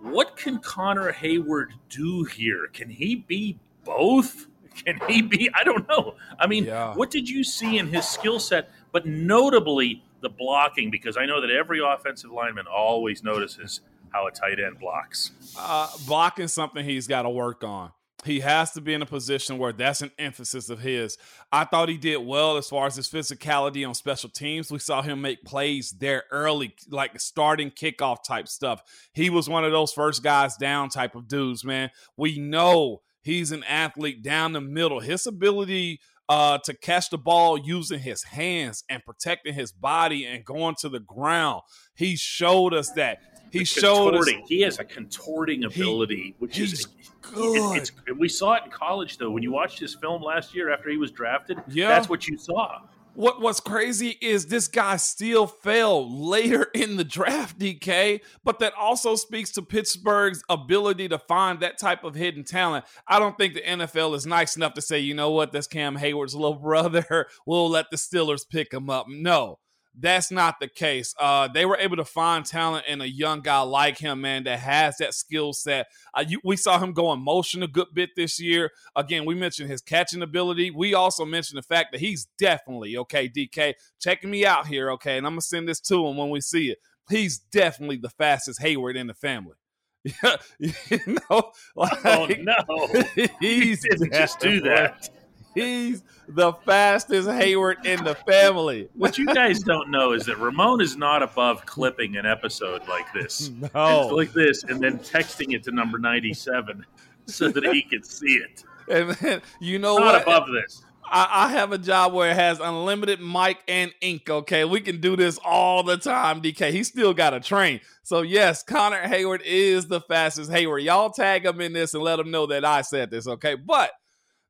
What 0.00 0.36
can 0.36 0.58
Connor 0.58 1.12
Heyward 1.12 1.68
do 1.88 2.24
here? 2.24 2.66
Can 2.72 2.90
he 2.90 3.14
be 3.16 3.58
both? 3.84 4.46
Can 4.84 4.98
he 5.08 5.22
be? 5.22 5.50
I 5.54 5.62
don't 5.64 5.86
know. 5.88 6.16
I 6.38 6.46
mean, 6.46 6.64
Yeah. 6.64 6.94
what 6.94 7.10
did 7.10 7.28
you 7.28 7.44
see 7.44 7.78
in 7.78 7.88
his 7.88 8.08
skill 8.08 8.40
set? 8.40 8.70
But 8.90 9.06
notably 9.06 10.02
the 10.20 10.28
blocking, 10.30 10.90
because 10.90 11.16
I 11.16 11.26
know 11.26 11.40
that 11.40 11.50
every 11.50 11.80
offensive 11.80 12.30
lineman 12.30 12.66
always 12.66 13.22
notices 13.22 13.80
how 14.12 14.26
a 14.26 14.30
tight 14.30 14.58
end 14.60 14.78
blocks. 14.78 15.30
uh, 15.58 15.88
blocking 16.06 16.48
something 16.48 16.84
he's 16.84 17.06
got 17.06 17.22
to 17.22 17.30
work 17.30 17.62
on. 17.64 17.92
He 18.24 18.40
has 18.40 18.72
to 18.72 18.80
be 18.80 18.94
in 18.94 19.02
a 19.02 19.06
position 19.06 19.58
where 19.58 19.72
that's 19.72 20.02
an 20.02 20.12
emphasis 20.18 20.68
of 20.68 20.80
his. 20.80 21.18
I 21.50 21.64
thought 21.64 21.88
he 21.88 21.96
did 21.96 22.18
well 22.18 22.56
as 22.56 22.68
far 22.68 22.86
as 22.86 22.96
his 22.96 23.08
physicality 23.08 23.86
on 23.86 23.94
special 23.94 24.28
teams. 24.28 24.70
We 24.70 24.78
saw 24.78 25.02
him 25.02 25.20
make 25.20 25.44
plays 25.44 25.90
there 25.90 26.24
early, 26.30 26.74
like 26.88 27.20
starting 27.20 27.70
kickoff 27.70 28.22
type 28.22 28.48
stuff. 28.48 28.82
He 29.12 29.30
was 29.30 29.48
one 29.48 29.64
of 29.64 29.72
those 29.72 29.92
first 29.92 30.22
guys 30.22 30.56
down 30.56 30.88
type 30.88 31.14
of 31.14 31.28
dudes, 31.28 31.64
man. 31.64 31.90
We 32.16 32.38
know 32.38 33.02
he's 33.22 33.52
an 33.52 33.64
athlete 33.64 34.22
down 34.22 34.52
the 34.52 34.60
middle. 34.60 35.00
His 35.00 35.26
ability 35.26 36.00
uh, 36.28 36.58
to 36.64 36.74
catch 36.74 37.10
the 37.10 37.18
ball 37.18 37.58
using 37.58 37.98
his 37.98 38.22
hands 38.22 38.84
and 38.88 39.04
protecting 39.04 39.54
his 39.54 39.72
body 39.72 40.24
and 40.24 40.44
going 40.44 40.76
to 40.80 40.88
the 40.88 41.00
ground, 41.00 41.62
he 41.94 42.16
showed 42.16 42.72
us 42.72 42.90
that. 42.92 43.18
He 43.52 43.64
showed 43.64 44.14
us. 44.14 44.28
He 44.46 44.62
has 44.62 44.78
a 44.78 44.84
contorting 44.84 45.64
ability, 45.64 46.16
he, 46.16 46.34
which 46.38 46.58
is 46.58 46.86
good. 47.20 47.90
It, 48.06 48.18
we 48.18 48.28
saw 48.28 48.54
it 48.54 48.64
in 48.64 48.70
college, 48.70 49.18
though. 49.18 49.30
When 49.30 49.42
you 49.42 49.52
watched 49.52 49.78
his 49.78 49.94
film 49.94 50.22
last 50.22 50.54
year 50.54 50.72
after 50.72 50.88
he 50.88 50.96
was 50.96 51.10
drafted, 51.10 51.58
yeah. 51.68 51.88
that's 51.88 52.08
what 52.08 52.26
you 52.26 52.38
saw. 52.38 52.80
What 53.14 53.42
what's 53.42 53.60
crazy 53.60 54.16
is 54.22 54.46
this 54.46 54.68
guy 54.68 54.96
still 54.96 55.46
fell 55.46 56.10
later 56.10 56.62
in 56.74 56.96
the 56.96 57.04
draft, 57.04 57.58
DK, 57.58 58.20
but 58.42 58.58
that 58.60 58.72
also 58.72 59.16
speaks 59.16 59.50
to 59.52 59.62
Pittsburgh's 59.62 60.42
ability 60.48 61.10
to 61.10 61.18
find 61.18 61.60
that 61.60 61.78
type 61.78 62.04
of 62.04 62.14
hidden 62.14 62.44
talent. 62.44 62.86
I 63.06 63.18
don't 63.18 63.36
think 63.36 63.52
the 63.52 63.60
NFL 63.60 64.16
is 64.16 64.24
nice 64.24 64.56
enough 64.56 64.72
to 64.74 64.80
say, 64.80 64.98
you 64.98 65.12
know 65.12 65.30
what, 65.30 65.52
that's 65.52 65.66
Cam 65.66 65.98
Heyward's 65.98 66.34
little 66.34 66.54
brother. 66.58 67.26
We'll 67.44 67.68
let 67.68 67.90
the 67.90 67.98
Steelers 67.98 68.48
pick 68.48 68.72
him 68.72 68.88
up. 68.88 69.06
No, 69.10 69.58
that's 69.98 70.30
not 70.30 70.58
the 70.58 70.68
case. 70.68 71.14
Uh, 71.18 71.48
they 71.48 71.66
were 71.66 71.76
able 71.76 71.96
to 71.96 72.04
find 72.04 72.44
talent 72.44 72.86
in 72.86 73.00
a 73.00 73.06
young 73.06 73.40
guy 73.40 73.60
like 73.60 73.98
him, 73.98 74.22
man, 74.22 74.44
that 74.44 74.60
has 74.60 74.96
that 74.98 75.14
skill 75.14 75.52
set. 75.52 75.86
Uh, 76.14 76.24
you, 76.26 76.40
we 76.44 76.56
saw 76.56 76.78
him 76.78 76.92
go 76.92 77.12
in 77.12 77.20
motion 77.20 77.62
a 77.62 77.68
good 77.68 77.88
bit 77.92 78.10
this 78.16 78.40
year. 78.40 78.70
Again, 78.96 79.24
we 79.24 79.34
mentioned 79.34 79.70
his 79.70 79.82
catching 79.82 80.22
ability. 80.22 80.70
We 80.70 80.94
also 80.94 81.24
mentioned 81.24 81.58
the 81.58 81.62
fact 81.62 81.92
that 81.92 82.00
he's 82.00 82.26
definitely, 82.38 82.96
okay, 82.98 83.28
DK, 83.28 83.74
checking 84.00 84.30
me 84.30 84.46
out 84.46 84.66
here, 84.66 84.90
okay, 84.92 85.18
and 85.18 85.26
I'm 85.26 85.34
going 85.34 85.40
to 85.40 85.46
send 85.46 85.68
this 85.68 85.80
to 85.80 86.06
him 86.06 86.16
when 86.16 86.30
we 86.30 86.40
see 86.40 86.70
it. 86.70 86.78
He's 87.10 87.38
definitely 87.38 87.96
the 87.96 88.10
fastest 88.10 88.60
Heyward 88.60 88.96
in 88.96 89.08
the 89.08 89.14
family. 89.14 89.56
Yeah, 90.04 90.36
you 90.58 91.18
know, 91.30 91.52
like, 91.76 92.04
oh 92.04 92.26
no, 92.40 92.88
he's 93.40 93.82
he 93.82 93.88
didn't 93.88 94.12
just 94.12 94.40
do 94.40 94.60
that. 94.62 95.08
He's 95.54 96.02
the 96.28 96.52
fastest 96.52 97.28
Heyward 97.28 97.84
in 97.84 98.02
the 98.04 98.14
family. 98.14 98.88
What 98.94 99.18
you 99.18 99.26
guys 99.26 99.60
don't 99.60 99.90
know 99.90 100.12
is 100.12 100.24
that 100.26 100.38
Ramon 100.38 100.80
is 100.80 100.96
not 100.96 101.22
above 101.22 101.66
clipping 101.66 102.16
an 102.16 102.26
episode 102.26 102.86
like 102.88 103.12
this. 103.12 103.50
No. 103.74 104.08
like 104.08 104.32
this, 104.32 104.64
and 104.64 104.80
then 104.80 104.98
texting 104.98 105.54
it 105.54 105.62
to 105.64 105.72
number 105.72 105.98
97 105.98 106.84
so 107.26 107.48
that 107.48 107.64
he 107.64 107.82
can 107.82 108.02
see 108.02 108.34
it. 108.34 108.64
And 108.88 109.10
then, 109.10 109.42
you 109.60 109.78
know 109.78 109.96
not 109.96 110.04
what? 110.04 110.22
above 110.22 110.48
this. 110.48 110.84
I, 111.04 111.28
I, 111.30 111.52
have 111.52 111.72
a 111.72 111.78
job 111.78 112.14
where 112.14 112.30
it 112.30 112.34
has 112.34 112.58
unlimited 112.58 113.20
mic 113.20 113.58
and 113.68 113.92
ink. 114.00 114.30
Okay, 114.30 114.64
we 114.64 114.80
can 114.80 115.00
do 115.00 115.14
this 115.14 115.38
all 115.44 115.82
the 115.82 115.98
time. 115.98 116.40
DK, 116.40 116.70
he 116.70 116.84
still 116.84 117.12
got 117.12 117.34
a 117.34 117.40
train. 117.40 117.80
So 118.02 118.22
yes, 118.22 118.62
Connor 118.62 119.02
Heyward 119.02 119.42
is 119.44 119.86
the 119.86 120.00
fastest 120.00 120.50
Heyward. 120.50 120.84
Y'all 120.84 121.10
tag 121.10 121.44
him 121.44 121.60
in 121.60 121.72
this 121.72 121.92
and 121.94 122.02
let 122.02 122.18
him 122.18 122.30
know 122.30 122.46
that 122.46 122.64
I 122.64 122.80
said 122.80 123.10
this. 123.10 123.26
Okay, 123.26 123.54
but 123.54 123.90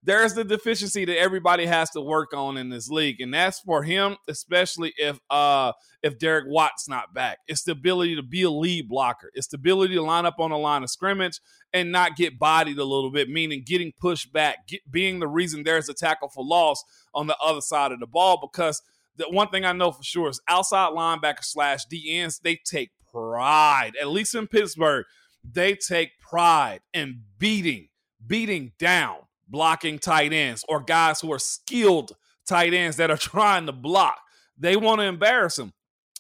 there's 0.05 0.35
the 0.35 0.43
deficiency 0.43 1.05
that 1.05 1.19
everybody 1.19 1.65
has 1.67 1.91
to 1.91 2.01
work 2.01 2.35
on 2.35 2.57
in 2.57 2.71
this 2.71 2.89
league, 2.89 3.21
and 3.21 3.33
that's 3.33 3.61
for 3.61 3.83
him, 3.85 4.17
especially 4.29 4.93
if 4.97 5.19
uh 5.31 5.73
if 6.03 6.19
Derek 6.19 6.47
Watt's 6.49 6.89
not 6.89 7.15
back. 7.15 7.39
It's 7.47 7.63
the 7.63 7.73
ability 7.73 8.17
to 8.17 8.23
be 8.23 8.43
a 8.43 8.51
lead 8.51 8.89
blocker. 8.89 9.31
It's 9.35 9.47
the 9.47 9.57
ability 9.57 9.95
to 9.95 10.03
line 10.03 10.27
up 10.27 10.41
on 10.41 10.51
the 10.51 10.59
line 10.59 10.83
of 10.83 10.91
scrimmage 10.91 11.41
and 11.73 11.93
not 11.93 12.17
get 12.17 12.39
bodied 12.39 12.79
a 12.79 12.85
little 12.85 13.13
bit, 13.13 13.29
meaning 13.29 13.63
getting 13.65 13.93
pushed 13.93 14.33
back, 14.33 14.67
get, 14.67 14.81
being 14.91 15.21
the 15.21 15.29
reason 15.29 15.63
there's 15.63 15.89
a 15.89 15.95
tackle 15.95 16.29
for 16.29 16.45
loss 16.45 16.83
on 17.15 17.29
the 17.29 17.37
other 17.39 17.61
side 17.61 17.93
of 17.93 18.01
the 18.01 18.07
ball. 18.07 18.39
Because 18.41 18.83
the 19.17 19.31
one 19.31 19.49
thing 19.51 19.65
I 19.65 19.73
know 19.73 19.93
for 19.93 20.03
sure 20.03 20.29
is 20.29 20.41
outside 20.49 20.93
linebacker 20.93 21.45
slash 21.45 21.87
DNs, 21.87 22.41
they 22.41 22.57
take 22.57 22.91
pride, 23.13 23.93
at 24.01 24.09
least 24.09 24.35
in 24.35 24.49
Pittsburgh, 24.49 25.05
they 25.45 25.75
take 25.77 26.19
pride 26.19 26.81
in 26.93 27.23
beating, 27.39 27.89
beating 28.27 28.73
down 28.79 29.19
blocking 29.49 29.99
tight 29.99 30.33
ends 30.33 30.65
or 30.69 30.81
guys 30.81 31.21
who 31.21 31.33
are 31.33 31.39
skilled 31.39 32.13
tight 32.47 32.75
ends 32.75 32.97
that 32.97 33.11
are 33.11 33.17
trying 33.19 33.67
to 33.67 33.73
block. 33.73 34.19
They 34.59 34.77
want 34.77 35.01
to 35.01 35.07
embarrass 35.07 35.59
him. 35.59 35.73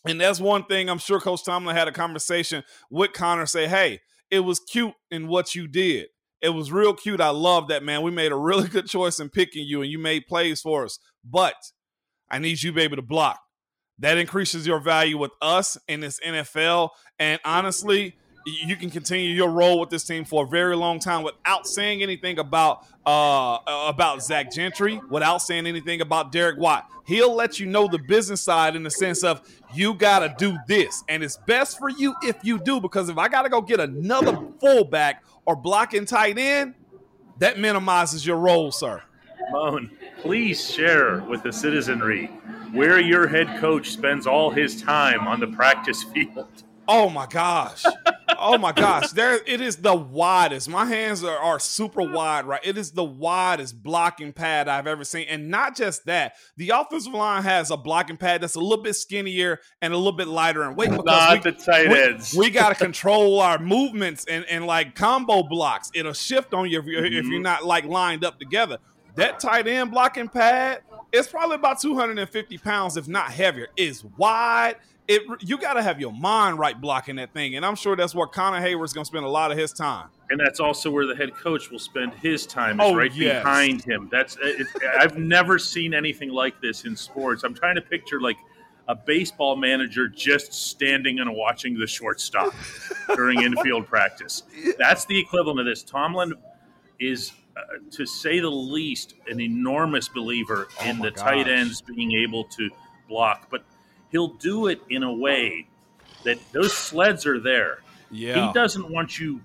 And 0.06 0.20
that's 0.20 0.40
one 0.40 0.64
thing 0.64 0.88
I'm 0.88 0.98
sure 0.98 1.20
Coach 1.20 1.44
Tomlin 1.44 1.76
had 1.76 1.88
a 1.88 1.92
conversation 1.92 2.64
with 2.90 3.12
Connor 3.12 3.46
say, 3.46 3.68
hey, 3.68 4.00
it 4.30 4.40
was 4.40 4.58
cute 4.58 4.94
in 5.10 5.28
what 5.28 5.54
you 5.54 5.68
did. 5.68 6.08
It 6.40 6.48
was 6.48 6.72
real 6.72 6.92
cute. 6.92 7.20
I 7.20 7.28
love 7.28 7.68
that, 7.68 7.84
man. 7.84 8.02
We 8.02 8.10
made 8.10 8.32
a 8.32 8.36
really 8.36 8.66
good 8.68 8.86
choice 8.86 9.20
in 9.20 9.28
picking 9.28 9.64
you 9.64 9.82
and 9.82 9.90
you 9.90 9.98
made 9.98 10.26
plays 10.26 10.60
for 10.60 10.84
us. 10.84 10.98
But 11.24 11.54
I 12.28 12.38
need 12.38 12.62
you 12.62 12.72
to 12.72 12.76
be 12.76 12.82
able 12.82 12.96
to 12.96 13.02
block. 13.02 13.40
That 14.00 14.18
increases 14.18 14.66
your 14.66 14.80
value 14.80 15.18
with 15.18 15.30
us 15.40 15.78
in 15.86 16.00
this 16.00 16.18
NFL. 16.26 16.90
And 17.20 17.40
honestly, 17.44 18.16
you 18.46 18.76
can 18.76 18.90
continue 18.90 19.30
your 19.30 19.50
role 19.50 19.80
with 19.80 19.90
this 19.90 20.04
team 20.04 20.24
for 20.24 20.44
a 20.44 20.46
very 20.46 20.76
long 20.76 20.98
time 20.98 21.22
without 21.22 21.66
saying 21.66 22.02
anything 22.02 22.38
about 22.38 22.86
uh, 23.04 23.58
about 23.66 24.22
Zach 24.22 24.52
Gentry, 24.52 25.00
without 25.10 25.38
saying 25.38 25.66
anything 25.66 26.00
about 26.00 26.32
Derek 26.32 26.58
Watt. 26.58 26.88
He'll 27.04 27.34
let 27.34 27.58
you 27.58 27.66
know 27.66 27.88
the 27.88 27.98
business 27.98 28.40
side 28.40 28.76
in 28.76 28.82
the 28.82 28.90
sense 28.90 29.24
of 29.24 29.42
you 29.74 29.94
got 29.94 30.20
to 30.20 30.34
do 30.38 30.56
this, 30.68 31.02
and 31.08 31.22
it's 31.22 31.36
best 31.46 31.78
for 31.78 31.88
you 31.88 32.14
if 32.22 32.36
you 32.44 32.58
do. 32.58 32.80
Because 32.80 33.08
if 33.08 33.18
I 33.18 33.28
got 33.28 33.42
to 33.42 33.48
go 33.48 33.60
get 33.60 33.80
another 33.80 34.38
fullback 34.60 35.24
or 35.44 35.56
blocking 35.56 36.06
tight 36.06 36.38
end, 36.38 36.74
that 37.38 37.58
minimizes 37.58 38.24
your 38.24 38.36
role, 38.36 38.70
sir. 38.70 39.02
Moan, 39.50 39.90
please 40.20 40.72
share 40.72 41.22
with 41.22 41.42
the 41.42 41.52
citizenry 41.52 42.26
where 42.72 43.00
your 43.00 43.26
head 43.26 43.58
coach 43.60 43.90
spends 43.90 44.26
all 44.26 44.50
his 44.50 44.80
time 44.80 45.26
on 45.26 45.40
the 45.40 45.48
practice 45.48 46.02
field. 46.04 46.46
Oh 46.88 47.08
my 47.08 47.26
gosh 47.26 47.84
oh 48.42 48.58
my 48.58 48.72
gosh, 48.72 49.10
there 49.10 49.40
it 49.46 49.60
is 49.60 49.76
the 49.76 49.94
widest. 49.94 50.68
My 50.68 50.84
hands 50.84 51.24
are, 51.24 51.36
are 51.36 51.58
super 51.58 52.02
wide, 52.02 52.44
right? 52.44 52.60
It 52.64 52.76
is 52.76 52.90
the 52.90 53.04
widest 53.04 53.82
blocking 53.82 54.32
pad 54.32 54.68
I've 54.68 54.86
ever 54.86 55.04
seen. 55.04 55.26
And 55.28 55.48
not 55.48 55.76
just 55.76 56.04
that, 56.06 56.34
the 56.56 56.70
offensive 56.70 57.14
line 57.14 57.42
has 57.44 57.70
a 57.70 57.76
blocking 57.76 58.16
pad 58.16 58.42
that's 58.42 58.56
a 58.56 58.60
little 58.60 58.82
bit 58.82 58.94
skinnier 58.94 59.60
and 59.80 59.92
a 59.92 59.96
little 59.96 60.12
bit 60.12 60.28
lighter 60.28 60.64
in 60.64 60.74
weight. 60.74 60.90
Because 60.90 61.04
not 61.04 61.44
we, 61.44 61.50
the 61.50 61.52
tight 61.52 61.88
we, 61.88 62.02
ends. 62.02 62.34
We, 62.36 62.50
got 62.50 62.70
to 62.70 62.74
control 62.84 63.40
our 63.40 63.58
movements 63.58 64.24
and, 64.26 64.44
and 64.46 64.66
like 64.66 64.94
combo 64.94 65.42
blocks. 65.42 65.90
It'll 65.94 66.12
shift 66.12 66.52
on 66.52 66.68
you 66.68 66.80
if 66.80 66.86
you're, 66.86 67.02
mm-hmm. 67.02 67.14
if 67.14 67.26
you're 67.26 67.40
not 67.40 67.64
like 67.64 67.84
lined 67.84 68.24
up 68.24 68.38
together. 68.38 68.78
That 69.14 69.40
tight 69.40 69.66
end 69.66 69.90
blocking 69.90 70.28
pad, 70.28 70.80
it's 71.12 71.28
probably 71.28 71.56
about 71.56 71.80
250 71.80 72.58
pounds, 72.58 72.96
if 72.96 73.08
not 73.08 73.30
heavier. 73.30 73.68
It's 73.76 74.04
wide 74.16 74.76
it 75.08 75.22
you 75.40 75.58
got 75.58 75.74
to 75.74 75.82
have 75.82 76.00
your 76.00 76.12
mind 76.12 76.58
right 76.58 76.80
blocking 76.80 77.16
that 77.16 77.32
thing, 77.32 77.56
and 77.56 77.66
I'm 77.66 77.74
sure 77.74 77.96
that's 77.96 78.14
where 78.14 78.26
Connor 78.26 78.60
Heyward's 78.60 78.92
going 78.92 79.04
to 79.04 79.08
spend 79.08 79.24
a 79.24 79.28
lot 79.28 79.50
of 79.50 79.58
his 79.58 79.72
time. 79.72 80.08
And 80.30 80.40
that's 80.40 80.60
also 80.60 80.90
where 80.90 81.06
the 81.06 81.14
head 81.14 81.34
coach 81.34 81.70
will 81.70 81.78
spend 81.78 82.14
his 82.14 82.46
time, 82.46 82.80
is 82.80 82.86
oh, 82.86 82.94
right 82.94 83.12
yes. 83.12 83.42
behind 83.42 83.82
him. 83.82 84.08
That's 84.10 84.38
I've 84.98 85.18
never 85.18 85.58
seen 85.58 85.92
anything 85.92 86.30
like 86.30 86.60
this 86.60 86.84
in 86.84 86.96
sports. 86.96 87.42
I'm 87.42 87.54
trying 87.54 87.74
to 87.74 87.82
picture 87.82 88.20
like 88.20 88.38
a 88.88 88.94
baseball 88.94 89.56
manager 89.56 90.08
just 90.08 90.52
standing 90.52 91.20
and 91.20 91.34
watching 91.34 91.78
the 91.78 91.86
shortstop 91.86 92.54
during 93.14 93.42
infield 93.42 93.86
practice. 93.86 94.44
That's 94.78 95.04
the 95.04 95.18
equivalent 95.18 95.60
of 95.60 95.66
this. 95.66 95.82
Tomlin 95.82 96.32
is, 96.98 97.32
uh, 97.56 97.60
to 97.90 98.06
say 98.06 98.40
the 98.40 98.50
least, 98.50 99.14
an 99.28 99.40
enormous 99.40 100.08
believer 100.08 100.68
oh 100.80 100.88
in 100.88 100.98
the 100.98 101.10
gosh. 101.10 101.24
tight 101.24 101.48
ends 101.48 101.82
being 101.82 102.12
able 102.12 102.44
to 102.44 102.70
block, 103.08 103.48
but 103.50 103.64
he'll 104.10 104.34
do 104.34 104.68
it 104.68 104.80
in 104.88 105.02
a 105.02 105.12
way 105.12 105.66
that 106.24 106.38
those 106.52 106.72
sleds 106.72 107.26
are 107.26 107.40
there. 107.40 107.82
Yeah. 108.10 108.46
He 108.46 108.52
doesn't 108.52 108.88
want 108.90 109.18
you 109.18 109.40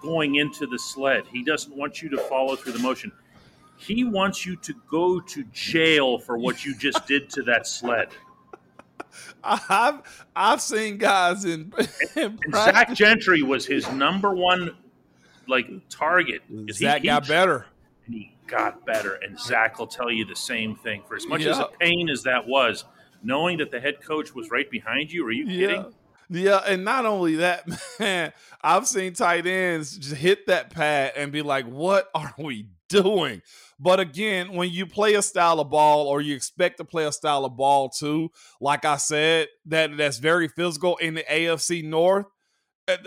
going 0.00 0.36
into 0.36 0.66
the 0.66 0.78
sled. 0.78 1.24
He 1.30 1.44
doesn't 1.44 1.74
want 1.76 2.02
you 2.02 2.08
to 2.10 2.18
follow 2.18 2.56
through 2.56 2.72
the 2.72 2.78
motion. 2.80 3.12
He 3.76 4.04
wants 4.04 4.46
you 4.46 4.56
to 4.56 4.74
go 4.90 5.20
to 5.20 5.44
jail 5.52 6.18
for 6.18 6.38
what 6.38 6.64
you 6.64 6.76
just 6.76 7.06
did 7.08 7.30
to 7.30 7.42
that 7.42 7.66
sled. 7.66 8.08
I've 9.44 10.26
I've 10.34 10.60
seen 10.60 10.98
guys 10.98 11.44
in, 11.44 11.72
in 12.16 12.38
Zach 12.52 12.94
Gentry 12.94 13.42
was 13.42 13.66
his 13.66 13.90
number 13.92 14.34
one 14.34 14.70
like 15.48 15.68
target. 15.88 16.42
Zach 16.70 17.02
he, 17.02 17.08
got 17.08 17.26
better. 17.26 17.66
And 18.06 18.14
he 18.14 18.36
got 18.46 18.84
better. 18.86 19.14
And 19.14 19.38
Zach 19.38 19.78
will 19.78 19.86
tell 19.86 20.10
you 20.10 20.24
the 20.24 20.36
same 20.36 20.76
thing. 20.76 21.02
For 21.06 21.16
as 21.16 21.26
much 21.26 21.44
as 21.44 21.58
a 21.58 21.68
pain 21.80 22.08
as 22.08 22.22
that 22.24 22.46
was, 22.46 22.84
knowing 23.22 23.58
that 23.58 23.70
the 23.70 23.80
head 23.80 24.02
coach 24.02 24.34
was 24.34 24.50
right 24.50 24.70
behind 24.70 25.12
you? 25.12 25.26
Are 25.26 25.32
you 25.32 25.46
kidding? 25.46 25.82
Yeah. 25.82 25.90
Yeah, 26.34 26.62
and 26.66 26.82
not 26.82 27.04
only 27.04 27.36
that, 27.36 27.68
man, 28.00 28.32
I've 28.62 28.86
seen 28.86 29.12
tight 29.12 29.46
ends 29.46 29.98
just 29.98 30.16
hit 30.16 30.46
that 30.46 30.70
pad 30.70 31.12
and 31.14 31.30
be 31.30 31.42
like, 31.42 31.66
what 31.66 32.08
are 32.14 32.34
we 32.38 32.68
doing? 32.88 33.42
But 33.78 34.00
again, 34.00 34.52
when 34.52 34.70
you 34.70 34.86
play 34.86 35.14
a 35.14 35.22
style 35.22 35.60
of 35.60 35.68
ball 35.68 36.06
or 36.06 36.20
you 36.20 36.34
expect 36.34 36.78
to 36.78 36.84
play 36.84 37.04
a 37.04 37.12
style 37.12 37.44
of 37.44 37.56
ball 37.56 37.90
too, 37.90 38.30
like 38.60 38.84
I 38.84 38.96
said, 38.96 39.48
that 39.66 39.96
that's 39.96 40.18
very 40.18 40.48
physical 40.48 40.96
in 40.98 41.14
the 41.14 41.24
AFC 41.24 41.84
North, 41.84 42.26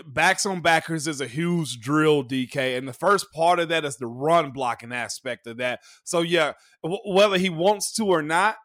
backs 0.06 0.46
on 0.46 0.60
backers 0.60 1.06
is 1.06 1.20
a 1.20 1.26
huge 1.26 1.80
drill, 1.80 2.24
DK, 2.24 2.76
and 2.76 2.88
the 2.88 2.92
first 2.92 3.32
part 3.32 3.58
of 3.58 3.68
that 3.68 3.84
is 3.84 3.96
the 3.96 4.06
run 4.06 4.50
blocking 4.50 4.92
aspect 4.92 5.46
of 5.46 5.58
that. 5.58 5.80
So 6.04 6.20
yeah, 6.20 6.52
w- 6.82 7.00
whether 7.04 7.38
he 7.38 7.50
wants 7.50 7.92
to 7.94 8.06
or 8.06 8.22
not, 8.22 8.56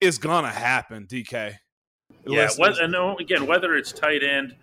it's 0.00 0.18
gonna 0.18 0.50
happen, 0.50 1.06
DK. 1.06 1.56
Yeah, 2.26 2.48
whether, 2.56 2.82
and 2.82 3.20
again, 3.20 3.46
whether 3.46 3.74
it's 3.74 3.92
tight 3.92 4.22
end 4.22 4.56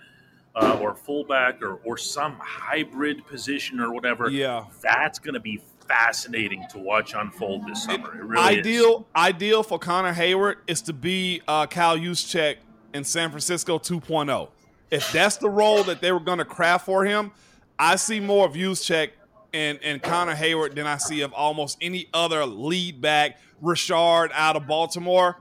uh, 0.55 0.79
or 0.81 0.95
fullback 0.95 1.62
or 1.62 1.75
or 1.83 1.97
some 1.97 2.38
hybrid 2.41 3.25
position 3.27 3.79
or 3.79 3.93
whatever, 3.93 4.29
yeah, 4.29 4.65
that's 4.81 5.19
gonna 5.19 5.39
be 5.39 5.62
fascinating 5.88 6.65
to 6.71 6.79
watch 6.79 7.13
unfold 7.13 7.67
this 7.67 7.83
summer. 7.83 8.15
It 8.15 8.23
really 8.23 8.59
ideal, 8.59 9.00
is. 9.00 9.05
ideal 9.15 9.63
for 9.63 9.77
Connor 9.77 10.13
Heyward 10.13 10.55
is 10.67 10.81
to 10.83 10.93
be 10.93 11.41
uh, 11.47 11.67
Kyle 11.67 11.97
Juszczyk 11.97 12.57
in 12.93 13.03
San 13.03 13.29
Francisco 13.29 13.77
2.0 13.77 14.50
if 14.93 15.12
that's 15.12 15.38
the 15.38 15.50
role 15.50 15.83
that 15.85 16.01
they 16.01 16.12
were 16.12 16.19
going 16.19 16.38
to 16.38 16.45
craft 16.45 16.85
for 16.85 17.03
him, 17.03 17.31
I 17.79 17.95
see 17.95 18.19
more 18.19 18.45
of 18.45 18.53
Juszczyk 18.53 19.09
and, 19.51 19.79
and 19.83 20.01
Connor 20.01 20.35
Heyward 20.35 20.75
than 20.75 20.85
I 20.85 20.97
see 20.97 21.21
of 21.21 21.33
almost 21.33 21.79
any 21.81 22.09
other 22.13 22.45
lead 22.45 23.01
back, 23.01 23.39
Ricard 23.62 24.29
out 24.33 24.55
of 24.55 24.67
Baltimore. 24.67 25.38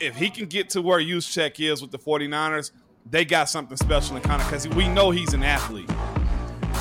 If 0.00 0.14
he 0.16 0.30
can 0.30 0.46
get 0.46 0.70
to 0.70 0.82
where 0.82 1.00
Juszczyk 1.00 1.58
is 1.58 1.82
with 1.82 1.90
the 1.90 1.98
49ers, 1.98 2.70
they 3.10 3.24
got 3.24 3.48
something 3.48 3.76
special 3.76 4.16
in 4.16 4.22
Connor 4.22 4.44
because 4.44 4.68
we 4.68 4.88
know 4.88 5.10
he's 5.10 5.34
an 5.34 5.42
athlete. 5.42 5.90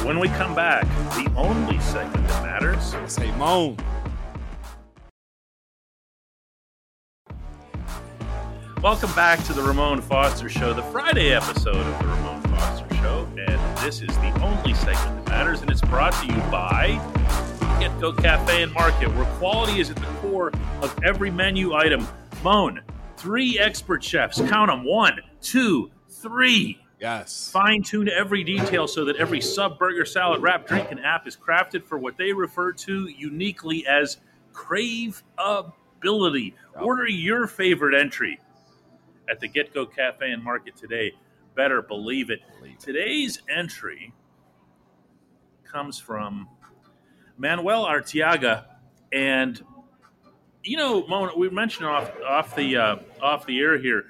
When 0.06 0.20
we 0.20 0.28
come 0.28 0.54
back, 0.54 0.84
the 1.16 1.32
only 1.36 1.80
segment 1.80 2.28
that 2.28 2.44
matters. 2.44 2.96
Say 3.12 3.32
moan. 3.32 3.78
Welcome 8.82 9.14
back 9.14 9.44
to 9.44 9.52
the 9.52 9.62
Ramon 9.62 10.02
Foster 10.02 10.48
Show, 10.48 10.74
the 10.74 10.84
Friday 10.84 11.34
episode 11.34 11.76
of 11.76 12.00
the 12.00 12.08
Ramon 12.08 12.42
Foster 12.44 12.96
Show. 12.96 13.28
And 13.38 13.78
this 13.80 14.02
is 14.02 14.08
the 14.08 14.42
only 14.42 14.74
segment 14.74 15.26
that 15.26 15.28
matters, 15.28 15.62
and 15.62 15.70
it's 15.70 15.82
brought 15.82 16.14
to 16.14 16.26
you 16.26 16.38
by 16.50 16.92
GetGo 17.82 18.18
Cafe 18.20 18.64
and 18.64 18.72
Market, 18.72 19.14
where 19.16 19.26
quality 19.36 19.82
is 19.82 19.90
at 19.90 19.98
the 19.98 20.06
core 20.22 20.54
of 20.82 20.98
every 21.04 21.30
menu 21.30 21.74
item. 21.74 22.08
Moan, 22.42 22.80
three 23.18 23.60
expert 23.60 24.02
chefs, 24.02 24.40
count 24.48 24.72
them 24.72 24.86
one, 24.86 25.20
two, 25.42 25.92
three. 26.08 26.80
Yes. 27.02 27.50
Fine 27.52 27.84
tune 27.84 28.08
every 28.08 28.46
detail 28.46 28.88
so 28.88 29.04
that 29.04 29.18
every 29.18 29.42
sub, 29.42 29.78
burger, 29.78 30.06
salad, 30.06 30.42
wrap, 30.42 30.66
drink, 30.66 30.90
and 30.90 31.02
app 31.02 31.28
is 31.28 31.36
crafted 31.36 31.84
for 31.84 31.98
what 31.98 32.16
they 32.16 32.32
refer 32.32 32.72
to 32.72 33.10
uniquely 33.10 33.86
as 33.86 34.20
crave 34.54 35.22
ability. 35.38 36.56
Order 36.80 37.10
your 37.10 37.46
favorite 37.46 37.94
entry 37.94 38.40
at 39.30 39.40
the 39.40 39.48
GetGo 39.48 39.94
Cafe 39.94 40.30
and 40.32 40.44
Market 40.44 40.76
today. 40.76 41.14
Better 41.56 41.82
believe 41.82 42.30
it. 42.30 42.42
Believe 42.58 42.76
it. 42.76 42.80
Today's 42.80 43.42
entry 43.50 44.14
comes 45.64 46.00
from 46.00 46.48
Manuel 47.38 47.86
Artiaga, 47.86 48.66
and 49.12 49.62
you 50.64 50.78
know, 50.78 51.06
Mona, 51.08 51.36
we 51.38 51.50
mentioned 51.50 51.88
off 51.88 52.12
off 52.28 52.56
the 52.56 52.78
uh, 52.78 52.96
off 53.22 53.46
the 53.46 53.60
air 53.60 53.78
here. 53.78 54.06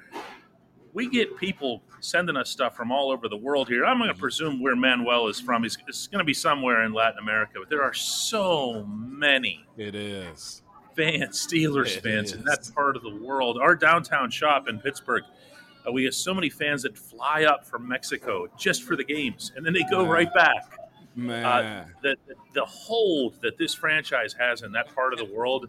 We 0.92 1.08
get 1.08 1.36
people 1.36 1.82
sending 2.00 2.36
us 2.36 2.50
stuff 2.50 2.76
from 2.76 2.90
all 2.90 3.12
over 3.12 3.28
the 3.28 3.36
world 3.36 3.68
here. 3.68 3.84
I'm 3.84 3.98
going 3.98 4.12
to 4.12 4.18
presume 4.18 4.60
where 4.60 4.74
Manuel 4.74 5.28
is 5.28 5.40
from. 5.40 5.62
He's, 5.62 5.78
it's 5.86 6.08
going 6.08 6.18
to 6.18 6.24
be 6.24 6.34
somewhere 6.34 6.82
in 6.84 6.92
Latin 6.92 7.18
America, 7.20 7.54
but 7.60 7.68
there 7.68 7.82
are 7.82 7.94
so 7.94 8.84
many. 8.84 9.64
It 9.76 9.94
is 9.94 10.62
fans, 10.94 11.46
Steelers 11.46 11.96
it 11.96 12.02
fans 12.02 12.32
is. 12.32 12.38
in 12.38 12.44
that 12.44 12.68
part 12.74 12.96
of 12.96 13.02
the 13.02 13.14
world. 13.16 13.58
Our 13.58 13.74
downtown 13.74 14.30
shop 14.30 14.68
in 14.68 14.78
Pittsburgh, 14.78 15.24
uh, 15.86 15.92
we 15.92 16.04
have 16.04 16.14
so 16.14 16.34
many 16.34 16.50
fans 16.50 16.82
that 16.82 16.96
fly 16.96 17.44
up 17.44 17.64
from 17.64 17.88
Mexico 17.88 18.48
just 18.58 18.82
for 18.82 18.96
the 18.96 19.04
games, 19.04 19.52
and 19.56 19.64
then 19.64 19.72
they 19.72 19.84
go 19.90 20.02
Man. 20.02 20.10
right 20.10 20.34
back. 20.34 20.76
Man, 21.16 21.44
uh, 21.44 21.86
the, 22.02 22.16
the 22.54 22.64
hold 22.64 23.40
that 23.42 23.58
this 23.58 23.74
franchise 23.74 24.32
has 24.38 24.62
in 24.62 24.72
that 24.72 24.94
part 24.94 25.12
of 25.12 25.18
the 25.18 25.24
world 25.24 25.68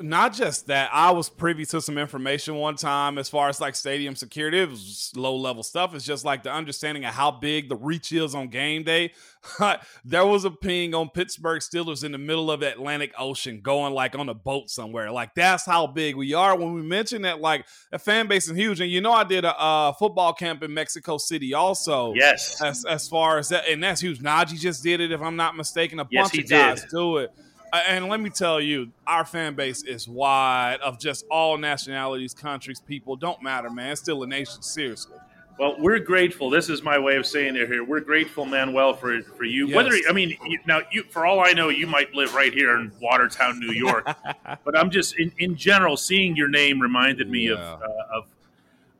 not 0.00 0.32
just 0.34 0.66
that, 0.66 0.90
I 0.92 1.10
was 1.10 1.28
privy 1.28 1.64
to 1.66 1.80
some 1.80 1.98
information 1.98 2.56
one 2.56 2.76
time 2.76 3.18
as 3.18 3.28
far 3.28 3.48
as 3.48 3.60
like 3.60 3.74
stadium 3.74 4.16
security. 4.16 4.60
It 4.60 4.70
was 4.70 5.12
low 5.16 5.36
level 5.36 5.62
stuff. 5.62 5.94
It's 5.94 6.04
just 6.04 6.24
like 6.24 6.42
the 6.42 6.52
understanding 6.52 7.04
of 7.04 7.14
how 7.14 7.30
big 7.30 7.68
the 7.68 7.76
reach 7.76 8.12
is 8.12 8.34
on 8.34 8.48
game 8.48 8.82
day. 8.82 9.12
there 10.04 10.26
was 10.26 10.44
a 10.44 10.50
ping 10.50 10.94
on 10.94 11.08
Pittsburgh 11.08 11.60
Steelers 11.60 12.04
in 12.04 12.12
the 12.12 12.18
middle 12.18 12.50
of 12.50 12.60
the 12.60 12.70
Atlantic 12.70 13.12
Ocean 13.18 13.60
going 13.60 13.92
like 13.92 14.16
on 14.16 14.28
a 14.28 14.34
boat 14.34 14.70
somewhere. 14.70 15.10
Like 15.10 15.34
that's 15.34 15.64
how 15.64 15.86
big 15.86 16.16
we 16.16 16.34
are. 16.34 16.56
When 16.56 16.74
we 16.74 16.82
mentioned 16.82 17.24
that, 17.24 17.40
like 17.40 17.66
a 17.92 17.98
fan 17.98 18.28
base 18.28 18.48
is 18.48 18.56
huge. 18.56 18.80
And 18.80 18.90
you 18.90 19.00
know, 19.00 19.12
I 19.12 19.24
did 19.24 19.44
a 19.44 19.58
uh, 19.60 19.92
football 19.92 20.32
camp 20.32 20.62
in 20.62 20.72
Mexico 20.72 21.18
City 21.18 21.54
also. 21.54 22.14
Yes. 22.14 22.60
As, 22.62 22.84
as 22.84 23.08
far 23.08 23.38
as 23.38 23.48
that, 23.50 23.68
and 23.68 23.82
that's 23.82 24.00
huge. 24.00 24.20
Najee 24.20 24.58
just 24.58 24.82
did 24.82 25.00
it, 25.00 25.12
if 25.12 25.20
I'm 25.20 25.36
not 25.36 25.56
mistaken. 25.56 26.00
A 26.00 26.06
yes, 26.10 26.30
bunch 26.30 26.44
of 26.44 26.50
guys 26.50 26.80
did. 26.82 26.90
do 26.90 27.16
it 27.18 27.32
and 27.72 28.08
let 28.08 28.20
me 28.20 28.30
tell 28.30 28.60
you, 28.60 28.90
our 29.06 29.24
fan 29.24 29.54
base 29.54 29.82
is 29.82 30.06
wide 30.06 30.78
of 30.82 30.98
just 30.98 31.24
all 31.30 31.56
nationalities, 31.56 32.34
countries, 32.34 32.80
people. 32.80 33.16
Don't 33.16 33.42
matter, 33.42 33.70
man. 33.70 33.92
It's 33.92 34.00
still 34.00 34.22
a 34.22 34.26
nation, 34.26 34.62
seriously. 34.62 35.16
Well, 35.58 35.76
we're 35.78 35.98
grateful. 35.98 36.50
This 36.50 36.68
is 36.68 36.82
my 36.82 36.98
way 36.98 37.16
of 37.16 37.26
saying 37.26 37.56
it 37.56 37.68
here. 37.68 37.84
We're 37.84 38.00
grateful, 38.00 38.46
Manuel, 38.46 38.94
for 38.94 39.22
for 39.22 39.44
you. 39.44 39.66
Yes. 39.68 39.76
Whether 39.76 39.92
I 40.08 40.12
mean, 40.12 40.36
you, 40.46 40.58
now 40.66 40.80
you, 40.90 41.04
for 41.04 41.26
all 41.26 41.40
I 41.40 41.52
know, 41.52 41.68
you 41.68 41.86
might 41.86 42.12
live 42.14 42.34
right 42.34 42.52
here 42.52 42.78
in 42.78 42.90
Watertown, 43.00 43.60
New 43.60 43.72
York. 43.72 44.08
but 44.64 44.76
I'm 44.76 44.90
just 44.90 45.18
in, 45.18 45.30
in 45.38 45.54
general 45.54 45.96
seeing 45.96 46.36
your 46.36 46.48
name 46.48 46.80
reminded 46.80 47.28
me 47.28 47.48
yeah. 47.48 47.54
of 47.54 47.82
uh, 47.82 47.86
of 48.18 48.24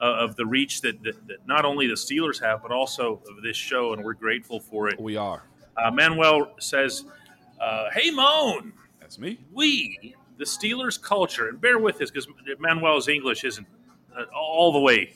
uh, 0.00 0.24
of 0.24 0.36
the 0.36 0.44
reach 0.44 0.80
that, 0.82 1.02
that, 1.04 1.26
that, 1.28 1.46
not 1.46 1.64
only 1.64 1.86
the 1.86 1.94
Steelers 1.94 2.40
have, 2.42 2.60
but 2.60 2.72
also 2.72 3.22
of 3.30 3.42
this 3.42 3.56
show, 3.56 3.92
and 3.92 4.04
we're 4.04 4.14
grateful 4.14 4.60
for 4.60 4.88
it. 4.88 5.00
We 5.00 5.16
are. 5.16 5.44
Uh, 5.76 5.90
Manuel 5.90 6.52
says 6.58 7.04
uh, 7.62 7.90
hey, 7.94 8.10
Moan. 8.10 8.72
That's 9.00 9.18
me. 9.18 9.38
We, 9.52 10.14
the 10.38 10.44
Steelers 10.44 11.00
culture, 11.00 11.48
and 11.48 11.60
bear 11.60 11.78
with 11.78 12.00
us 12.00 12.10
because 12.10 12.26
Manuel's 12.58 13.08
English 13.08 13.44
isn't 13.44 13.66
uh, 14.16 14.24
all 14.34 14.72
the 14.72 14.80
way. 14.80 15.14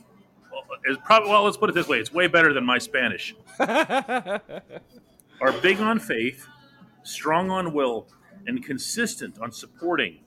It's 0.85 1.01
probably, 1.05 1.31
well, 1.31 1.45
let's 1.45 1.57
put 1.57 1.69
it 1.71 1.75
this 1.75 1.89
way 1.89 1.99
it's 1.99 2.13
way 2.13 2.29
better 2.29 2.53
than 2.53 2.65
my 2.65 2.79
Spanish. 2.79 3.35
are 3.59 4.41
big 5.61 5.81
on 5.81 5.99
faith, 5.99 6.47
strong 7.03 7.51
on 7.51 7.73
will, 7.73 8.07
and 8.47 8.65
consistent 8.65 9.39
on 9.41 9.51
supporting 9.51 10.21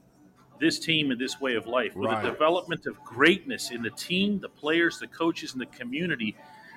this 0.60 0.78
team 0.78 1.12
and 1.12 1.20
this 1.20 1.40
way 1.40 1.56
of 1.56 1.68
life 1.68 1.96
with 1.96 2.12
right. 2.12 2.26
a 2.26 2.30
development 2.30 2.86
of 2.86 3.02
greatness 3.04 3.72
in 3.72 3.82
the 3.82 3.90
team, 3.92 4.40
the 4.40 4.50
players, 4.50 5.00
the 5.00 5.08
coaches, 5.08 5.54
and 5.54 5.62
the 5.62 5.66
community 5.68 6.36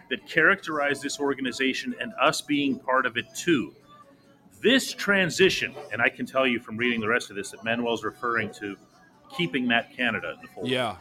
that 0.09 0.24
characterize 0.26 1.00
this 1.00 1.18
organization 1.18 1.94
and 2.00 2.12
us 2.20 2.40
being 2.40 2.78
part 2.78 3.07
of 3.07 3.16
it 3.16 3.26
too. 3.35 3.74
This 4.62 4.92
transition, 4.94 5.75
and 5.92 6.01
I 6.01 6.09
can 6.09 6.25
tell 6.25 6.46
you 6.46 6.61
from 6.61 6.77
reading 6.77 7.01
the 7.01 7.09
rest 7.09 7.31
of 7.31 7.37
this 7.37 7.51
that 7.51 7.64
Manuel's 7.64 8.05
referring 8.05 8.53
to 8.61 8.77
keeping 9.37 9.66
Matt 9.66 9.96
Canada 9.96 10.35
in 10.35 10.40
the 10.40 10.48
fold. 10.48 10.68
Yeah. 10.68 10.96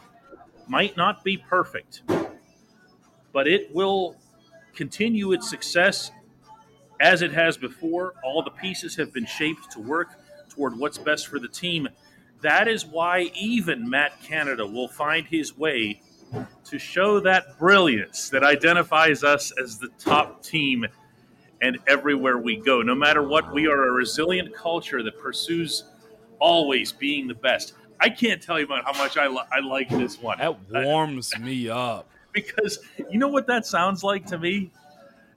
Might 0.66 0.96
not 0.96 1.22
be 1.22 1.36
perfect, 1.36 2.02
but 3.32 3.46
it 3.46 3.72
will 3.72 4.16
continue 4.74 5.30
its 5.32 5.48
success 5.48 6.10
as 7.00 7.22
it 7.22 7.32
has 7.32 7.56
before. 7.56 8.14
All 8.24 8.42
the 8.42 8.50
pieces 8.50 8.96
have 8.96 9.12
been 9.12 9.26
shaped 9.26 9.70
to 9.72 9.80
work 9.80 10.08
toward 10.48 10.76
what's 10.76 10.98
best 10.98 11.28
for 11.28 11.38
the 11.38 11.48
team. 11.48 11.88
That 12.40 12.66
is 12.66 12.84
why 12.84 13.30
even 13.36 13.88
Matt 13.88 14.20
Canada 14.24 14.66
will 14.66 14.88
find 14.88 15.24
his 15.26 15.56
way 15.56 16.02
to 16.64 16.78
show 16.80 17.20
that 17.20 17.58
brilliance 17.60 18.28
that 18.30 18.42
identifies 18.42 19.22
us 19.22 19.52
as 19.62 19.78
the 19.78 19.88
top 19.98 20.42
team 20.42 20.86
and 21.62 21.78
everywhere 21.86 22.38
we 22.38 22.56
go. 22.56 22.82
No 22.82 22.94
matter 22.94 23.22
what, 23.22 23.52
we 23.54 23.66
are 23.68 23.88
a 23.88 23.92
resilient 23.92 24.54
culture 24.54 25.02
that 25.02 25.18
pursues 25.18 25.84
always 26.38 26.92
being 26.92 27.28
the 27.28 27.34
best. 27.34 27.74
I 28.00 28.08
can't 28.08 28.42
tell 28.42 28.58
you 28.58 28.66
about 28.66 28.84
how 28.84 29.00
much 29.00 29.16
I, 29.16 29.28
li- 29.28 29.46
I 29.52 29.60
like 29.60 29.88
this 29.88 30.20
one. 30.20 30.38
That 30.38 30.56
warms 30.70 31.38
me 31.38 31.68
up. 31.68 32.08
Because 32.32 32.80
you 33.10 33.18
know 33.18 33.28
what 33.28 33.46
that 33.46 33.64
sounds 33.64 34.02
like 34.02 34.26
to 34.26 34.38
me? 34.38 34.72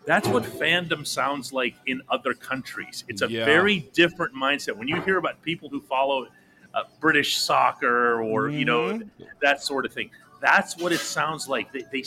That's 0.06 0.28
what 0.28 0.44
fandom 0.44 1.06
sounds 1.06 1.54
like 1.54 1.76
in 1.86 2.02
other 2.10 2.34
countries. 2.34 3.04
It's 3.08 3.22
a 3.22 3.30
yeah. 3.30 3.46
very 3.46 3.80
different 3.94 4.36
mindset. 4.36 4.76
When 4.76 4.88
you 4.88 5.00
hear 5.02 5.18
about 5.18 5.42
people 5.42 5.70
who 5.70 5.82
follow 5.82 6.28
uh, 6.74 6.84
British 7.00 7.38
soccer 7.38 8.22
or, 8.22 8.44
mm-hmm. 8.44 8.58
you 8.58 8.66
know, 8.66 8.82
mm-hmm. 8.82 9.24
that 9.42 9.62
sort 9.62 9.86
of 9.86 9.94
thing, 9.94 10.10
that's 10.42 10.78
what 10.78 10.92
it 10.92 11.00
sounds 11.00 11.48
like. 11.48 11.72
They, 11.72 11.84
they, 11.92 12.04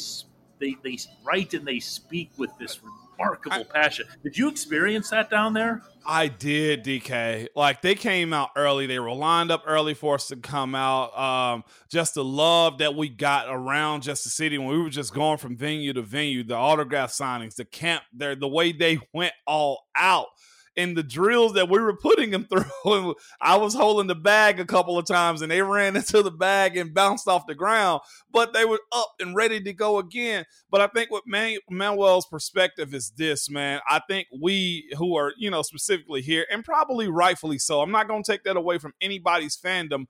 they, 0.59 0.77
they 0.83 0.99
write 1.25 1.55
and 1.55 1.67
they 1.67 1.81
speak 1.81 2.31
with 2.37 2.51
this 2.59 2.81
remarkable 3.19 3.57
I, 3.57 3.63
passion. 3.65 4.07
Did 4.23 4.37
you 4.37 4.49
experience 4.49 5.11
that 5.11 5.31
down 5.31 5.53
there? 5.53 5.83
I 6.07 6.29
did, 6.29 6.85
DK. 6.85 7.49
Like 7.55 7.83
they 7.83 7.95
came 7.95 8.33
out 8.33 8.51
early. 8.57 8.87
They 8.87 8.99
were 8.99 9.13
lined 9.13 9.51
up 9.51 9.65
early 9.67 9.95
for 9.95 10.15
us 10.15 10.29
to 10.29 10.37
come 10.37 10.75
out. 10.75 11.19
Um, 11.19 11.65
just 11.91 12.15
the 12.15 12.25
love 12.25 12.79
that 12.79 12.95
we 12.95 13.09
got 13.09 13.47
around 13.49 14.03
just 14.03 14.25
the 14.25 14.31
city 14.31 14.57
when 14.59 14.69
we 14.69 14.79
were 14.79 14.91
just 14.91 15.13
going 15.13 15.39
from 15.39 15.57
venue 15.57 15.93
to 15.93 16.03
venue, 16.03 16.45
the 16.45 16.55
autograph 16.55 17.11
signings, 17.11 17.57
the 17.57 17.65
camp, 17.65 18.03
there, 18.13 18.35
the 18.35 18.49
way 18.49 18.73
they 18.73 18.99
went 19.13 19.35
all 19.47 19.87
out. 19.97 20.29
In 20.79 20.95
the 20.95 21.03
drills 21.03 21.55
that 21.55 21.69
we 21.69 21.81
were 21.81 21.97
putting 21.97 22.31
them 22.31 22.45
through. 22.85 23.17
I 23.41 23.57
was 23.57 23.75
holding 23.75 24.07
the 24.07 24.15
bag 24.15 24.61
a 24.61 24.65
couple 24.65 24.97
of 24.97 25.05
times 25.05 25.43
and 25.43 25.51
they 25.51 25.61
ran 25.61 25.97
into 25.97 26.23
the 26.23 26.31
bag 26.31 26.77
and 26.77 26.95
bounced 26.95 27.29
off 27.29 27.47
the 27.47 27.55
ground, 27.55 28.01
but 28.33 28.55
they 28.55 28.65
were 28.65 28.81
up 28.93 29.13
and 29.21 29.35
ready 29.35 29.61
to 29.61 29.73
go 29.75 29.99
again. 29.99 30.47
But 30.71 30.81
I 30.81 30.87
think 30.87 31.11
what 31.11 31.25
Man- 31.27 31.59
Manuel's 31.69 32.27
perspective 32.27 32.95
is 32.95 33.11
this, 33.11 33.51
man. 33.51 33.81
I 33.89 34.01
think 34.09 34.29
we 34.41 34.89
who 34.97 35.17
are, 35.17 35.35
you 35.37 35.51
know, 35.51 35.63
specifically 35.63 36.23
here, 36.23 36.47
and 36.51 36.65
probably 36.65 37.09
rightfully 37.09 37.59
so, 37.59 37.81
I'm 37.81 37.91
not 37.91 38.07
going 38.07 38.23
to 38.23 38.33
take 38.33 38.45
that 38.45 38.57
away 38.57 38.79
from 38.79 38.95
anybody's 39.01 39.57
fandom 39.57 40.07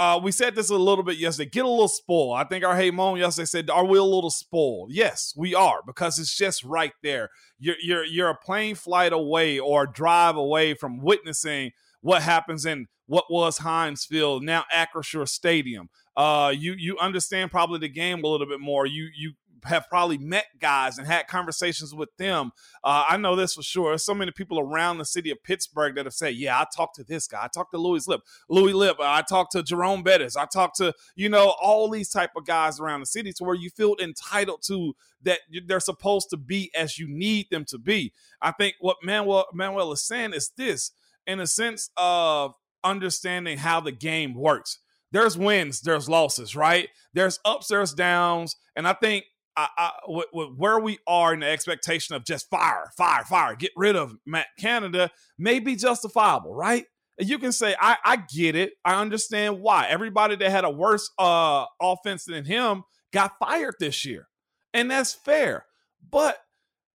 uh, 0.00 0.18
we 0.18 0.32
said 0.32 0.54
this 0.54 0.70
a 0.70 0.76
little 0.76 1.04
bit 1.04 1.18
yesterday. 1.18 1.50
Get 1.50 1.66
a 1.66 1.68
little 1.68 1.86
spoiled. 1.86 2.38
I 2.38 2.44
think 2.44 2.64
our 2.64 2.74
hey 2.74 2.90
mom 2.90 3.18
yesterday 3.18 3.44
said, 3.44 3.68
"Are 3.68 3.84
we 3.84 3.98
a 3.98 4.02
little 4.02 4.30
spoiled?" 4.30 4.92
Yes, 4.94 5.34
we 5.36 5.54
are 5.54 5.80
because 5.86 6.18
it's 6.18 6.34
just 6.34 6.64
right 6.64 6.94
there. 7.02 7.28
You're 7.58 7.76
you're 7.82 8.04
you're 8.04 8.30
a 8.30 8.34
plane 8.34 8.76
flight 8.76 9.12
away 9.12 9.58
or 9.58 9.82
a 9.82 9.92
drive 9.92 10.36
away 10.36 10.72
from 10.72 11.02
witnessing 11.02 11.72
what 12.00 12.22
happens 12.22 12.64
in 12.64 12.86
what 13.08 13.26
was 13.28 13.58
Heinz 13.58 14.06
Field, 14.06 14.42
now 14.42 14.64
Acrisure 14.74 15.28
Stadium. 15.28 15.90
Uh, 16.16 16.50
you 16.56 16.72
you 16.78 16.96
understand 16.96 17.50
probably 17.50 17.78
the 17.78 17.88
game 17.90 18.24
a 18.24 18.26
little 18.26 18.46
bit 18.46 18.60
more. 18.60 18.86
You 18.86 19.10
you 19.14 19.34
have 19.64 19.88
probably 19.88 20.18
met 20.18 20.46
guys 20.60 20.98
and 20.98 21.06
had 21.06 21.26
conversations 21.26 21.94
with 21.94 22.08
them. 22.16 22.52
Uh, 22.84 23.04
I 23.08 23.16
know 23.16 23.36
this 23.36 23.54
for 23.54 23.62
sure. 23.62 23.96
So 23.98 24.14
many 24.14 24.30
people 24.30 24.58
around 24.58 24.98
the 24.98 25.04
city 25.04 25.30
of 25.30 25.42
Pittsburgh 25.42 25.94
that 25.96 26.06
have 26.06 26.14
said, 26.14 26.34
"Yeah, 26.34 26.58
I 26.58 26.66
talked 26.74 26.96
to 26.96 27.04
this 27.04 27.26
guy. 27.26 27.44
I 27.44 27.48
talked 27.48 27.72
to 27.72 27.78
Louis 27.78 28.06
Lipps, 28.06 28.24
Louis 28.48 28.72
Lipps. 28.72 29.00
I 29.02 29.22
talked 29.22 29.52
to 29.52 29.62
Jerome 29.62 30.02
Bettis. 30.02 30.36
I 30.36 30.46
talked 30.46 30.76
to 30.76 30.94
you 31.14 31.28
know 31.28 31.54
all 31.60 31.88
these 31.90 32.10
type 32.10 32.30
of 32.36 32.46
guys 32.46 32.80
around 32.80 33.00
the 33.00 33.06
city, 33.06 33.32
to 33.34 33.44
where 33.44 33.54
you 33.54 33.70
feel 33.70 33.96
entitled 34.00 34.62
to 34.66 34.94
that 35.22 35.40
they're 35.66 35.80
supposed 35.80 36.30
to 36.30 36.36
be 36.36 36.70
as 36.74 36.98
you 36.98 37.06
need 37.08 37.46
them 37.50 37.64
to 37.66 37.78
be. 37.78 38.12
I 38.40 38.52
think 38.52 38.76
what 38.80 38.98
Manuel 39.02 39.46
Manuel 39.52 39.92
is 39.92 40.02
saying 40.02 40.34
is 40.34 40.50
this, 40.56 40.92
in 41.26 41.40
a 41.40 41.46
sense 41.46 41.90
of 41.96 42.54
understanding 42.82 43.58
how 43.58 43.80
the 43.80 43.92
game 43.92 44.34
works 44.34 44.78
there's 45.12 45.36
wins, 45.36 45.80
there's 45.80 46.08
losses, 46.08 46.54
right? 46.54 46.88
There's 47.12 47.40
ups, 47.44 47.68
there's 47.68 47.92
downs. 47.92 48.56
And 48.76 48.86
I 48.86 48.92
think 48.92 49.24
I, 49.56 49.68
I, 49.76 49.90
where 50.32 50.78
we 50.78 50.98
are 51.06 51.34
in 51.34 51.40
the 51.40 51.48
expectation 51.48 52.14
of 52.14 52.24
just 52.24 52.48
fire, 52.50 52.90
fire, 52.96 53.24
fire, 53.24 53.54
get 53.56 53.72
rid 53.76 53.96
of 53.96 54.14
Matt 54.24 54.46
Canada 54.58 55.10
may 55.38 55.58
be 55.58 55.76
justifiable, 55.76 56.54
right? 56.54 56.84
You 57.18 57.38
can 57.38 57.52
say, 57.52 57.74
I, 57.78 57.96
I 58.04 58.16
get 58.34 58.56
it. 58.56 58.72
I 58.84 59.00
understand 59.00 59.60
why. 59.60 59.86
Everybody 59.88 60.36
that 60.36 60.50
had 60.50 60.64
a 60.64 60.70
worse 60.70 61.10
uh, 61.18 61.66
offense 61.80 62.24
than 62.24 62.44
him 62.44 62.84
got 63.12 63.32
fired 63.38 63.74
this 63.78 64.04
year. 64.04 64.28
And 64.72 64.90
that's 64.90 65.12
fair. 65.12 65.66
But 66.08 66.38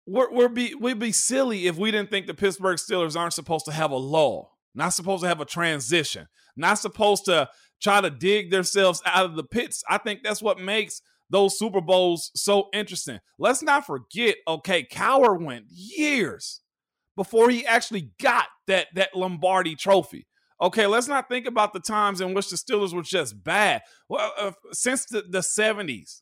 we're, 0.07 0.31
we're 0.31 0.49
be, 0.49 0.75
we'd 0.75 0.99
be 0.99 1.13
silly 1.13 1.67
if 1.67 1.79
we 1.79 1.91
didn't 1.91 2.11
think 2.11 2.27
the 2.27 2.35
Pittsburgh 2.35 2.77
Steelers 2.77 3.19
aren't 3.19 3.33
supposed 3.33 3.65
to 3.67 3.73
have 3.73 3.93
a 3.93 3.97
lull, 3.97 4.59
not 4.75 4.91
supposed 4.91 5.23
to 5.23 5.29
have 5.29 5.41
a 5.41 5.47
transition, 5.47 6.27
not 6.57 6.79
supposed 6.79 7.25
to 7.27 7.49
try 7.81 8.01
to 8.01 8.11
dig 8.11 8.51
themselves 8.51 9.01
out 9.07 9.25
of 9.25 9.37
the 9.37 9.45
pits. 9.45 9.83
I 9.89 9.99
think 9.99 10.23
that's 10.23 10.43
what 10.43 10.59
makes 10.59 11.01
those 11.31 11.59
Super 11.59 11.81
Bowls 11.81 12.31
so 12.35 12.69
interesting. 12.73 13.21
Let's 13.39 13.63
not 13.63 13.87
forget, 13.87 14.37
okay, 14.47 14.85
Cowher 14.85 15.41
went 15.41 15.67
years 15.69 16.61
before 17.17 17.51
he 17.51 17.65
actually 17.67 18.11
got 18.21 18.47
that 18.67 18.89
that 18.95 19.15
Lombardi 19.15 19.77
trophy. 19.77 20.27
Okay, 20.61 20.87
let's 20.87 21.09
not 21.09 21.29
think 21.29 21.47
about 21.47 21.73
the 21.73 21.81
times 21.81 22.21
in 22.21 22.35
which 22.35 22.51
the 22.51 22.57
Steelers 22.57 22.93
were 22.93 23.03
just 23.03 23.43
bad. 23.43 23.81
Well, 24.09 24.33
uh, 24.39 24.53
since 24.73 25.07
the, 25.07 25.23
the 25.23 25.39
70s, 25.39 26.21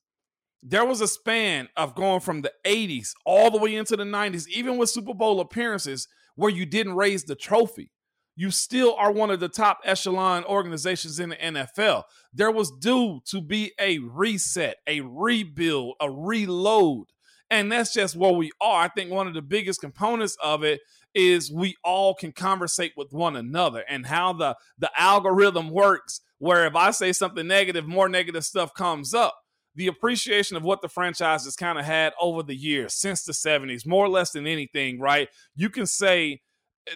there 0.62 0.84
was 0.84 1.00
a 1.00 1.08
span 1.08 1.68
of 1.76 1.96
going 1.96 2.20
from 2.20 2.42
the 2.42 2.52
80s 2.64 3.10
all 3.24 3.50
the 3.50 3.58
way 3.58 3.74
into 3.74 3.96
the 3.96 4.04
90s, 4.04 4.46
even 4.46 4.76
with 4.76 4.90
Super 4.90 5.14
Bowl 5.14 5.40
appearances, 5.40 6.06
where 6.36 6.50
you 6.50 6.66
didn't 6.66 6.94
raise 6.94 7.24
the 7.24 7.34
trophy 7.34 7.90
you 8.38 8.52
still 8.52 8.94
are 8.94 9.10
one 9.10 9.32
of 9.32 9.40
the 9.40 9.48
top 9.48 9.80
echelon 9.84 10.44
organizations 10.44 11.18
in 11.18 11.30
the 11.30 11.36
NFL. 11.36 12.04
There 12.32 12.52
was 12.52 12.70
due 12.70 13.20
to 13.30 13.40
be 13.40 13.72
a 13.80 13.98
reset, 13.98 14.76
a 14.86 15.00
rebuild, 15.00 15.96
a 16.00 16.08
reload. 16.08 17.08
And 17.50 17.72
that's 17.72 17.92
just 17.92 18.14
where 18.14 18.30
we 18.30 18.52
are. 18.60 18.84
I 18.84 18.88
think 18.90 19.10
one 19.10 19.26
of 19.26 19.34
the 19.34 19.42
biggest 19.42 19.80
components 19.80 20.36
of 20.40 20.62
it 20.62 20.82
is 21.16 21.50
we 21.50 21.74
all 21.82 22.14
can 22.14 22.30
conversate 22.30 22.92
with 22.96 23.12
one 23.12 23.34
another 23.34 23.84
and 23.88 24.06
how 24.06 24.34
the, 24.34 24.56
the 24.78 24.90
algorithm 24.96 25.70
works, 25.70 26.20
where 26.38 26.64
if 26.64 26.76
I 26.76 26.92
say 26.92 27.12
something 27.12 27.48
negative, 27.48 27.88
more 27.88 28.08
negative 28.08 28.44
stuff 28.44 28.72
comes 28.72 29.14
up. 29.14 29.36
The 29.74 29.88
appreciation 29.88 30.56
of 30.56 30.62
what 30.62 30.80
the 30.80 30.88
franchise 30.88 31.42
has 31.42 31.56
kind 31.56 31.76
of 31.76 31.84
had 31.84 32.12
over 32.20 32.44
the 32.44 32.54
years 32.54 32.94
since 32.94 33.24
the 33.24 33.32
70s, 33.32 33.84
more 33.84 34.04
or 34.04 34.08
less 34.08 34.30
than 34.30 34.46
anything, 34.46 35.00
right? 35.00 35.28
You 35.56 35.70
can 35.70 35.86
say 35.86 36.40
eh, 36.88 36.94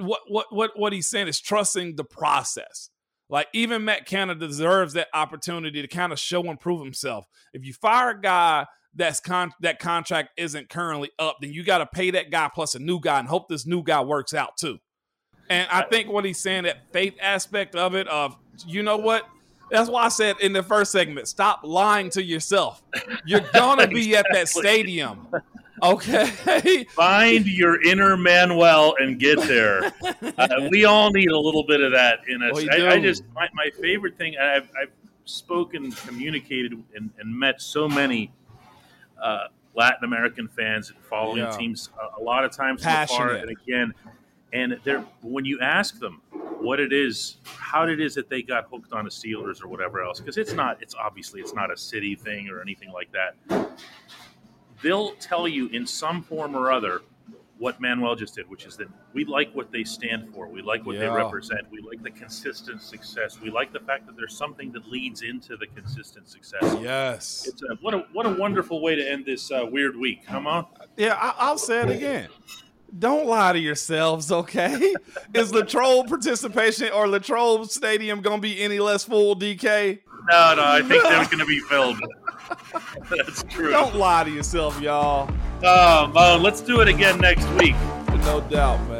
what 0.00 0.20
what 0.28 0.46
what 0.50 0.70
what 0.76 0.92
he's 0.92 1.08
saying 1.08 1.28
is 1.28 1.40
trusting 1.40 1.96
the 1.96 2.04
process. 2.04 2.90
Like 3.28 3.46
even 3.52 3.84
Matt 3.84 4.06
Canada 4.06 4.46
deserves 4.46 4.94
that 4.94 5.08
opportunity 5.14 5.80
to 5.82 5.88
kind 5.88 6.12
of 6.12 6.18
show 6.18 6.42
and 6.44 6.58
prove 6.58 6.82
himself. 6.82 7.26
If 7.52 7.64
you 7.64 7.72
fire 7.72 8.10
a 8.10 8.20
guy 8.20 8.66
that's 8.94 9.20
con- 9.20 9.52
that 9.60 9.78
contract 9.78 10.30
isn't 10.36 10.68
currently 10.68 11.10
up, 11.18 11.36
then 11.40 11.52
you 11.52 11.62
got 11.62 11.78
to 11.78 11.86
pay 11.86 12.10
that 12.10 12.30
guy 12.30 12.50
plus 12.52 12.74
a 12.74 12.80
new 12.80 12.98
guy 12.98 13.20
and 13.20 13.28
hope 13.28 13.48
this 13.48 13.66
new 13.66 13.84
guy 13.84 14.00
works 14.00 14.34
out 14.34 14.56
too. 14.56 14.78
And 15.48 15.68
I 15.70 15.82
think 15.82 16.08
what 16.08 16.24
he's 16.24 16.38
saying 16.38 16.64
that 16.64 16.92
faith 16.92 17.14
aspect 17.20 17.76
of 17.76 17.94
it 17.94 18.08
of 18.08 18.36
you 18.66 18.82
know 18.82 18.96
what 18.96 19.24
that's 19.70 19.88
why 19.88 20.04
I 20.04 20.08
said 20.08 20.36
in 20.40 20.52
the 20.52 20.64
first 20.64 20.90
segment, 20.90 21.28
stop 21.28 21.60
lying 21.62 22.10
to 22.10 22.22
yourself. 22.22 22.82
You're 23.24 23.48
gonna 23.52 23.86
be 23.86 24.16
at 24.16 24.26
that 24.32 24.48
stadium. 24.48 25.28
Okay. 25.82 26.84
Find 26.90 27.46
your 27.46 27.82
inner 27.82 28.16
Manuel 28.16 28.94
and 28.98 29.18
get 29.18 29.40
there. 29.42 29.92
Uh, 30.38 30.68
we 30.70 30.84
all 30.84 31.10
need 31.10 31.30
a 31.30 31.38
little 31.38 31.64
bit 31.64 31.80
of 31.80 31.92
that 31.92 32.20
in 32.28 32.42
us. 32.42 32.64
I, 32.70 32.92
I, 32.92 33.00
just, 33.00 33.24
my, 33.34 33.48
my 33.52 33.70
favorite 33.80 34.16
thing, 34.16 34.36
I've, 34.38 34.70
I've 34.80 34.90
spoken, 35.24 35.92
communicated, 35.92 36.72
and, 36.94 37.10
and 37.18 37.38
met 37.38 37.60
so 37.60 37.88
many 37.88 38.32
uh, 39.22 39.44
Latin 39.74 40.04
American 40.04 40.48
fans 40.48 40.92
following 41.08 41.42
yeah. 41.42 41.50
teams 41.50 41.90
a, 42.00 42.20
a, 42.20 42.22
lot 42.22 42.44
of 42.44 42.52
times 42.52 42.82
so 42.82 43.06
far. 43.06 43.32
And 43.32 43.50
again, 43.50 43.92
and 44.52 44.78
they're, 44.84 45.04
when 45.22 45.44
you 45.44 45.60
ask 45.60 45.98
them 45.98 46.22
what 46.30 46.80
it 46.80 46.92
is, 46.92 47.36
how 47.44 47.86
it 47.86 48.00
is 48.00 48.14
that 48.14 48.30
they 48.30 48.42
got 48.42 48.68
hooked 48.70 48.92
on 48.92 49.04
the 49.04 49.10
Steelers 49.10 49.62
or 49.62 49.68
whatever 49.68 50.02
else, 50.02 50.20
because 50.20 50.38
it's 50.38 50.52
not, 50.52 50.80
it's 50.80 50.94
obviously 50.94 51.40
it's 51.40 51.54
not 51.54 51.70
a 51.70 51.76
city 51.76 52.14
thing 52.14 52.48
or 52.48 52.62
anything 52.62 52.92
like 52.92 53.10
that 53.12 53.36
they'll 54.82 55.12
tell 55.16 55.46
you 55.46 55.68
in 55.68 55.86
some 55.86 56.22
form 56.22 56.56
or 56.56 56.70
other 56.70 57.02
what 57.60 57.78
Manuel 57.78 58.16
just 58.16 58.34
did, 58.34 58.48
which 58.48 58.64
is 58.64 58.76
that 58.78 58.88
we 59.12 59.26
like 59.26 59.54
what 59.54 59.70
they 59.70 59.84
stand 59.84 60.32
for. 60.32 60.48
We 60.48 60.62
like 60.62 60.86
what 60.86 60.94
yeah. 60.94 61.02
they 61.02 61.08
represent. 61.08 61.70
We 61.70 61.82
like 61.82 62.02
the 62.02 62.10
consistent 62.10 62.80
success. 62.82 63.38
We 63.38 63.50
like 63.50 63.70
the 63.72 63.80
fact 63.80 64.06
that 64.06 64.16
there's 64.16 64.34
something 64.34 64.72
that 64.72 64.88
leads 64.88 65.20
into 65.20 65.58
the 65.58 65.66
consistent 65.66 66.28
success. 66.28 66.76
Yes, 66.80 67.46
it's 67.46 67.62
a, 67.62 67.76
what 67.82 67.92
a 67.92 67.98
what 68.14 68.24
a 68.24 68.30
wonderful 68.30 68.80
way 68.80 68.96
to 68.96 69.06
end 69.06 69.26
this 69.26 69.52
uh, 69.52 69.66
weird 69.70 69.94
week. 69.94 70.26
Come 70.26 70.46
on. 70.46 70.66
Yeah, 70.96 71.14
I, 71.14 71.50
will 71.50 71.58
say 71.58 71.82
it 71.82 71.90
again. 71.90 72.28
Don't 72.98 73.26
lie 73.26 73.52
to 73.52 73.58
yourselves, 73.58 74.32
okay? 74.32 74.94
is 75.34 75.54
Latrobe 75.54 76.08
participation 76.08 76.90
or 76.92 77.06
Latrobe 77.06 77.70
Stadium 77.70 78.20
going 78.20 78.38
to 78.38 78.42
be 78.42 78.60
any 78.60 78.80
less 78.80 79.04
full, 79.04 79.36
DK? 79.36 80.00
No, 80.28 80.54
no, 80.56 80.64
I 80.64 80.82
think 80.82 81.02
they're 81.04 81.24
going 81.26 81.38
to 81.38 81.46
be 81.46 81.60
filled. 81.60 82.00
That's 83.10 83.42
true. 83.48 83.70
Don't 83.70 83.94
lie 83.96 84.24
to 84.24 84.30
yourself, 84.30 84.80
y'all. 84.80 85.28
Oh, 85.62 86.06
Mo, 86.14 86.38
let's 86.42 86.60
do 86.60 86.80
it 86.80 86.88
again 86.88 87.18
next 87.18 87.46
week. 87.50 87.74
No 88.24 88.40
doubt, 88.50 88.78
man. 88.88 88.99